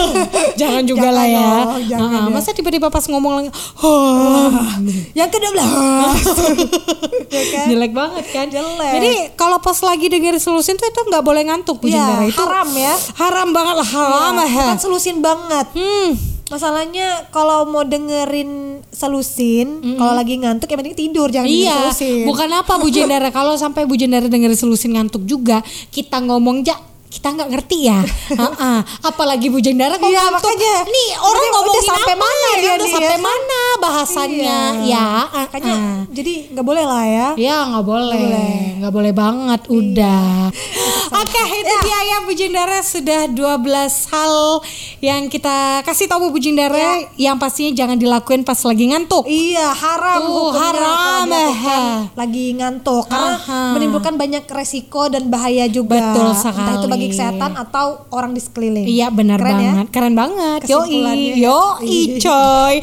jangan 0.60 0.82
juga 0.82 1.02
Jangan 1.04 1.12
lah 1.12 1.26
ya. 1.26 1.42
dong, 1.42 1.82
jangan 1.84 2.08
Ah, 2.16 2.24
ya. 2.24 2.32
Masa 2.32 2.50
tiba-tiba 2.50 2.88
pas 2.88 3.04
ngomong 3.04 3.32
lagi, 3.36 3.50
"Hah." 3.50 4.78
yang 5.12 5.28
ke-12. 5.28 5.58
ya 7.28 7.42
kan? 7.52 7.66
jelek 7.68 7.92
banget 7.92 8.24
kan. 8.30 8.46
Jelek. 8.46 8.92
Jadi 8.94 9.12
kalau 9.34 9.58
pas 9.58 9.78
lagi 9.78 10.06
dengerin 10.06 10.38
solusin 10.38 10.74
tuh 10.74 10.86
itu 10.86 11.00
nggak 11.04 11.20
boleh 11.20 11.42
ngantuk 11.44 11.82
Jendera. 11.82 12.22
Itu 12.24 12.38
haram 12.38 12.68
ya. 12.70 12.94
Haram 13.16 13.48
banget 13.50 13.74
lah, 13.76 13.88
haram 13.88 14.32
ya. 14.38 14.46
Bukan 14.64 14.78
selusin 14.78 15.18
banget. 15.18 15.66
Hmm. 15.74 16.33
Masalahnya 16.44 17.24
kalau 17.28 17.64
mau 17.64 17.82
dengerin 17.82 18.84
selusin, 18.86 19.80
kalau 19.96 20.12
lagi 20.12 20.36
ngantuk 20.36 20.68
yang 20.68 20.78
penting 20.78 20.98
tidur 20.98 21.26
jangan 21.26 21.46
dengerin 21.46 21.64
Iya, 21.64 21.78
selusin. 21.88 22.24
bukan 22.24 22.48
apa 22.52 22.72
Bu 22.76 22.88
Jendara. 22.88 23.28
Kalau 23.32 23.54
sampai 23.54 23.84
Bu 23.84 23.94
Jendara 23.94 24.24
dengerin 24.24 24.52
selusin 24.54 24.92
ngantuk 24.92 25.24
juga, 25.24 25.64
kita 25.88 26.20
ngomong 26.20 26.60
ja 26.62 26.76
kita 27.06 27.30
nggak 27.30 27.46
ngerti 27.48 27.78
ya. 27.86 28.02
Heeh. 28.42 28.78
Apalagi 29.00 29.46
Bu 29.46 29.56
Jendara 29.58 29.94
kalau 29.94 30.10
Iya, 30.10 30.28
ngantuk. 30.28 30.44
makanya. 30.44 30.74
Nih 30.84 31.08
orang 31.16 31.44
ngomongin 31.48 31.70
udah 31.72 31.84
sampai 31.86 32.02
apa 32.10 32.20
mana 32.20 32.48
ya? 32.50 32.50
Udah 32.52 32.74
nih, 32.76 32.92
sampai 32.92 33.16
ya? 33.16 33.22
mana 33.22 33.60
bahasannya? 33.78 34.58
Iya. 34.82 34.90
Ya, 34.90 35.08
Makanya 35.46 35.74
uh-uh. 35.74 35.98
jadi 36.10 36.32
nggak 36.52 36.66
boleh 36.66 36.84
lah 36.84 37.04
ya. 37.06 37.28
Ya 37.38 37.56
nggak 37.64 37.86
boleh, 37.86 38.28
nggak 38.78 38.92
boleh 38.92 39.12
banget 39.14 39.60
udah. 39.70 40.28
Oke 41.14 41.42
itu 41.46 41.74
dia 41.86 42.00
ya 42.04 42.18
Bu 42.26 42.32
Jindara 42.34 42.82
sudah 42.82 43.30
12 43.30 44.10
hal 44.10 44.34
yang 44.98 45.30
kita 45.30 45.86
kasih 45.86 46.10
tahu 46.10 46.34
Bu 46.34 46.42
Jindara 46.42 47.06
yang 47.14 47.38
pastinya 47.38 47.70
jangan 47.70 47.94
dilakuin 47.94 48.42
pas 48.42 48.58
lagi 48.58 48.90
ngantuk. 48.90 49.22
Iya 49.24 49.70
haram 49.70 50.20
Tuh, 50.20 50.50
haram, 50.52 51.26
lagi 52.12 52.46
ngantuk 52.58 53.06
karena 53.06 53.38
Aha. 53.38 53.62
menimbulkan 53.78 54.18
banyak 54.18 54.42
resiko 54.50 55.06
dan 55.06 55.30
bahaya 55.30 55.70
juga. 55.70 56.12
Betul 56.12 56.34
Entah 56.34 56.74
itu 56.76 56.88
bagi 56.90 57.06
sekali. 57.06 57.12
kesehatan 57.14 57.52
atau 57.56 57.86
orang 58.10 58.34
di 58.34 58.42
sekeliling. 58.42 58.84
Iya 58.84 59.08
benar 59.14 59.38
Keren 59.38 59.54
ya? 59.54 59.70
banget, 59.70 59.86
keren 59.94 60.14
banget. 60.18 60.58
Kesimpulannya 60.66 61.32
Yoi, 61.38 61.38
ya. 61.38 61.44
yoi 61.46 62.00
coy. 62.18 62.74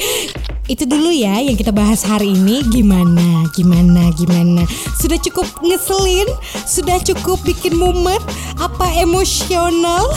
Itu 0.71 0.87
dulu 0.87 1.11
ya 1.11 1.35
yang 1.43 1.59
kita 1.59 1.75
bahas 1.75 1.99
hari 1.99 2.31
ini 2.31 2.63
gimana, 2.71 3.43
gimana, 3.51 4.07
gimana. 4.15 4.63
Sudah 4.95 5.19
cukup 5.19 5.43
ngeselin, 5.59 6.31
sudah 6.63 6.95
cukup 7.03 7.43
bikin 7.43 7.75
mumet, 7.75 8.23
apa 8.55 8.87
emosional? 8.95 10.07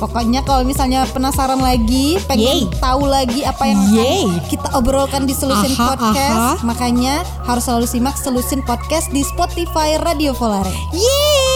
Pokoknya 0.00 0.40
kalau 0.48 0.64
misalnya 0.64 1.04
penasaran 1.12 1.60
lagi, 1.60 2.16
pengen 2.24 2.72
Yeay. 2.72 2.80
tahu 2.80 3.04
lagi 3.04 3.44
apa 3.44 3.68
yang 3.68 3.84
akan 3.84 4.48
kita 4.48 4.68
obrolkan 4.80 5.28
di 5.28 5.36
Solusin 5.36 5.76
Aha, 5.76 5.92
Podcast, 5.92 6.40
aha. 6.56 6.64
makanya 6.64 7.20
harus 7.44 7.68
selalu 7.68 7.84
simak 7.84 8.16
Solusin 8.16 8.64
Podcast 8.64 9.12
di 9.12 9.20
Spotify 9.20 10.00
Radio 10.00 10.32
Volare. 10.32 10.72
Yeay! 10.96 11.47